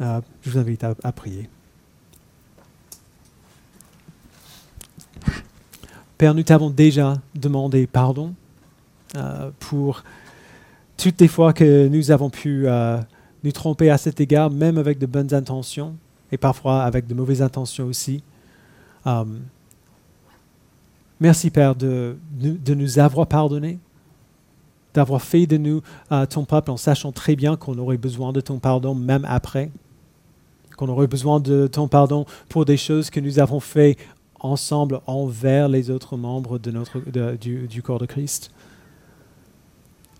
Euh, 0.00 0.20
je 0.42 0.50
vous 0.50 0.58
invite 0.58 0.84
à 0.84 1.12
prier. 1.12 1.48
Père, 6.18 6.34
nous 6.34 6.42
t'avons 6.42 6.68
déjà 6.68 7.14
demandé 7.36 7.86
pardon 7.86 8.34
euh, 9.14 9.52
pour 9.60 10.02
toutes 10.96 11.20
les 11.20 11.28
fois 11.28 11.52
que 11.52 11.86
nous 11.86 12.10
avons 12.10 12.28
pu 12.28 12.66
euh, 12.66 12.98
nous 13.44 13.52
tromper 13.52 13.88
à 13.88 13.98
cet 13.98 14.20
égard, 14.20 14.50
même 14.50 14.78
avec 14.78 14.98
de 14.98 15.06
bonnes 15.06 15.32
intentions 15.32 15.94
et 16.32 16.36
parfois 16.36 16.82
avec 16.82 17.06
de 17.06 17.14
mauvaises 17.14 17.40
intentions 17.40 17.86
aussi. 17.86 18.24
Euh, 19.06 19.24
merci 21.20 21.50
Père 21.50 21.76
de, 21.76 22.16
de, 22.32 22.74
nous 22.74 22.98
avoir 22.98 23.28
pardonné, 23.28 23.78
d'avoir 24.94 25.22
fait 25.22 25.46
de 25.46 25.56
nous 25.56 25.82
ton 26.30 26.44
peuple 26.44 26.72
en 26.72 26.76
sachant 26.76 27.12
très 27.12 27.36
bien 27.36 27.54
qu'on 27.54 27.78
aurait 27.78 27.96
besoin 27.96 28.32
de 28.32 28.40
ton 28.40 28.58
pardon 28.58 28.92
même 28.92 29.24
après 29.28 29.70
qu'on 30.76 30.88
aurait 30.88 31.08
besoin 31.08 31.40
de 31.40 31.66
ton 31.66 31.88
pardon 31.88 32.24
pour 32.48 32.64
des 32.64 32.76
choses 32.76 33.10
que 33.10 33.18
nous 33.18 33.40
avons 33.40 33.58
fait 33.58 33.96
ensemble 34.40 35.00
envers 35.06 35.68
les 35.68 35.90
autres 35.90 36.16
membres 36.16 36.58
de 36.58 36.70
notre, 36.70 37.00
du, 37.36 37.82
corps 37.82 37.98
de 37.98 38.06
Christ. 38.06 38.50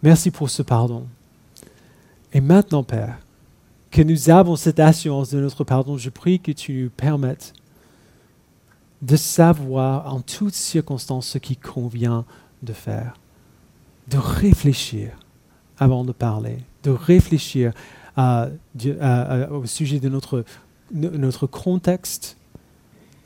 Merci 0.03 0.31
pour 0.31 0.51
ce 0.51 0.63
pardon. 0.63 1.07
Et 2.33 2.41
maintenant, 2.41 2.83
Père, 2.83 3.19
que 3.91 4.03
nous 4.03 4.31
avons 4.31 4.57
cette 4.57 4.81
assurance 4.81 5.31
de 5.31 5.41
notre 5.41 5.65
pardon, 5.65 5.97
je 5.97 6.11
prie 6.11 6.41
que 6.41 6.53
tu 6.53 6.85
nous 6.85 6.91
permettes 6.91 7.55
de 9.03 9.17
savoir 9.17 10.13
en 10.13 10.21
toutes 10.21 10.55
circonstances 10.55 11.29
ce 11.29 11.39
qui 11.39 11.57
convient 11.57 12.25
de 12.63 12.73
faire, 12.73 13.15
de 14.09 14.19
réfléchir 14.19 15.13
avant 15.79 16.05
de 16.05 16.13
parler, 16.13 16.59
de 16.83 16.91
réfléchir 16.91 17.73
au 18.17 19.67
sujet 19.67 20.01
de 20.01 20.09
notre, 20.09 20.45
notre 20.93 21.47
contexte, 21.47 22.37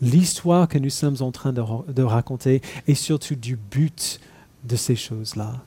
l'histoire 0.03 0.69
que 0.69 0.79
nous 0.79 0.91
sommes 0.91 1.17
en 1.21 1.31
train 1.31 1.53
de, 1.53 2.03
raconter 2.03 2.61
et 2.87 2.95
surtout 2.95 3.37
du 3.37 3.57
but 3.57 4.21
de 4.65 4.77
ces 4.77 4.97
choses-là. 4.97 5.63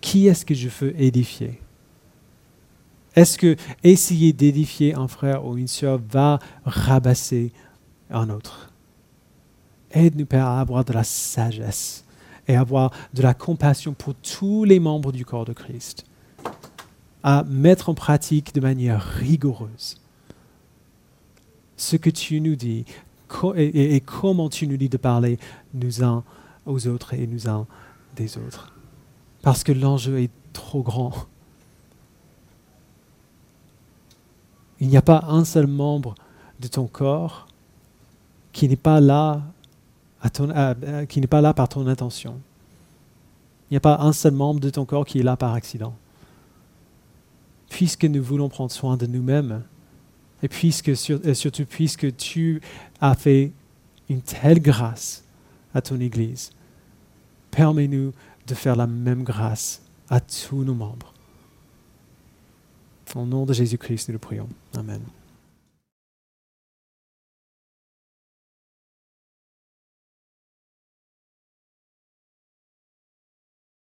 Qui 0.00 0.26
est-ce 0.26 0.44
que 0.44 0.54
je 0.54 0.68
veux 0.68 1.00
édifier? 1.00 1.60
Est-ce 3.14 3.38
que 3.38 3.56
essayer 3.82 4.32
d'édifier 4.32 4.94
un 4.94 5.08
frère 5.08 5.46
ou 5.46 5.56
une 5.56 5.68
sœur 5.68 6.00
va 6.10 6.38
rabasser 6.64 7.52
un 8.10 8.28
autre? 8.30 8.70
Aide-nous, 9.92 10.26
Père, 10.26 10.46
à 10.46 10.60
avoir 10.60 10.84
de 10.84 10.92
la 10.92 11.04
sagesse 11.04 12.04
et 12.46 12.56
avoir 12.56 12.92
de 13.14 13.22
la 13.22 13.34
compassion 13.34 13.94
pour 13.94 14.14
tous 14.14 14.64
les 14.64 14.80
membres 14.80 15.12
du 15.12 15.24
corps 15.24 15.44
de 15.44 15.52
Christ, 15.52 16.04
à 17.22 17.44
mettre 17.44 17.88
en 17.88 17.94
pratique 17.94 18.54
de 18.54 18.60
manière 18.60 19.02
rigoureuse 19.02 20.00
ce 21.80 21.96
que 21.96 22.10
tu 22.10 22.40
nous 22.40 22.56
dis, 22.56 22.84
et, 23.56 24.00
comment 24.00 24.48
tu 24.48 24.66
nous 24.66 24.76
dis 24.76 24.88
de 24.88 24.96
parler 24.96 25.38
nous 25.74 26.02
uns 26.02 26.24
aux 26.66 26.86
autres 26.86 27.14
et 27.14 27.26
nous 27.26 27.48
uns 27.48 27.66
des 28.16 28.36
autres. 28.38 28.72
Parce 29.42 29.64
que 29.64 29.72
l'enjeu 29.72 30.20
est 30.20 30.30
trop 30.52 30.82
grand. 30.82 31.12
Il 34.80 34.88
n'y 34.88 34.96
a 34.96 35.02
pas 35.02 35.24
un 35.28 35.44
seul 35.44 35.66
membre 35.66 36.14
de 36.60 36.68
ton 36.68 36.86
corps 36.86 37.46
qui 38.52 38.68
n'est 38.68 38.76
pas 38.76 39.00
là, 39.00 39.42
qui 41.08 41.20
n'est 41.20 41.26
pas 41.26 41.40
là 41.40 41.54
par 41.54 41.68
ton 41.68 41.86
intention. 41.86 42.40
Il 43.70 43.74
n'y 43.74 43.76
a 43.76 43.80
pas 43.80 43.98
un 44.00 44.12
seul 44.12 44.32
membre 44.32 44.60
de 44.60 44.70
ton 44.70 44.84
corps 44.84 45.06
qui 45.06 45.20
est 45.20 45.22
là 45.22 45.36
par 45.36 45.54
accident. 45.54 45.94
Puisque 47.68 48.04
nous 48.04 48.22
voulons 48.22 48.48
prendre 48.48 48.72
soin 48.72 48.96
de 48.96 49.06
nous-mêmes, 49.06 49.62
et 50.42 50.48
puisque, 50.48 50.96
surtout 50.96 51.66
puisque 51.66 52.16
tu 52.16 52.60
as 53.00 53.14
fait 53.14 53.52
une 54.08 54.22
telle 54.22 54.60
grâce 54.60 55.24
à 55.74 55.82
ton 55.82 56.00
Église, 56.00 56.52
permets-nous 57.50 58.12
de 58.46 58.54
faire 58.54 58.76
la 58.76 58.86
même 58.86 59.22
grâce 59.22 59.82
à 60.08 60.20
tous 60.20 60.64
nos 60.64 60.74
membres. 60.74 61.12
Au 63.14 63.26
nom 63.26 63.44
de 63.44 63.52
Jésus-Christ, 63.52 64.08
nous 64.08 64.14
le 64.14 64.18
prions. 64.18 64.48
Amen. 64.76 65.00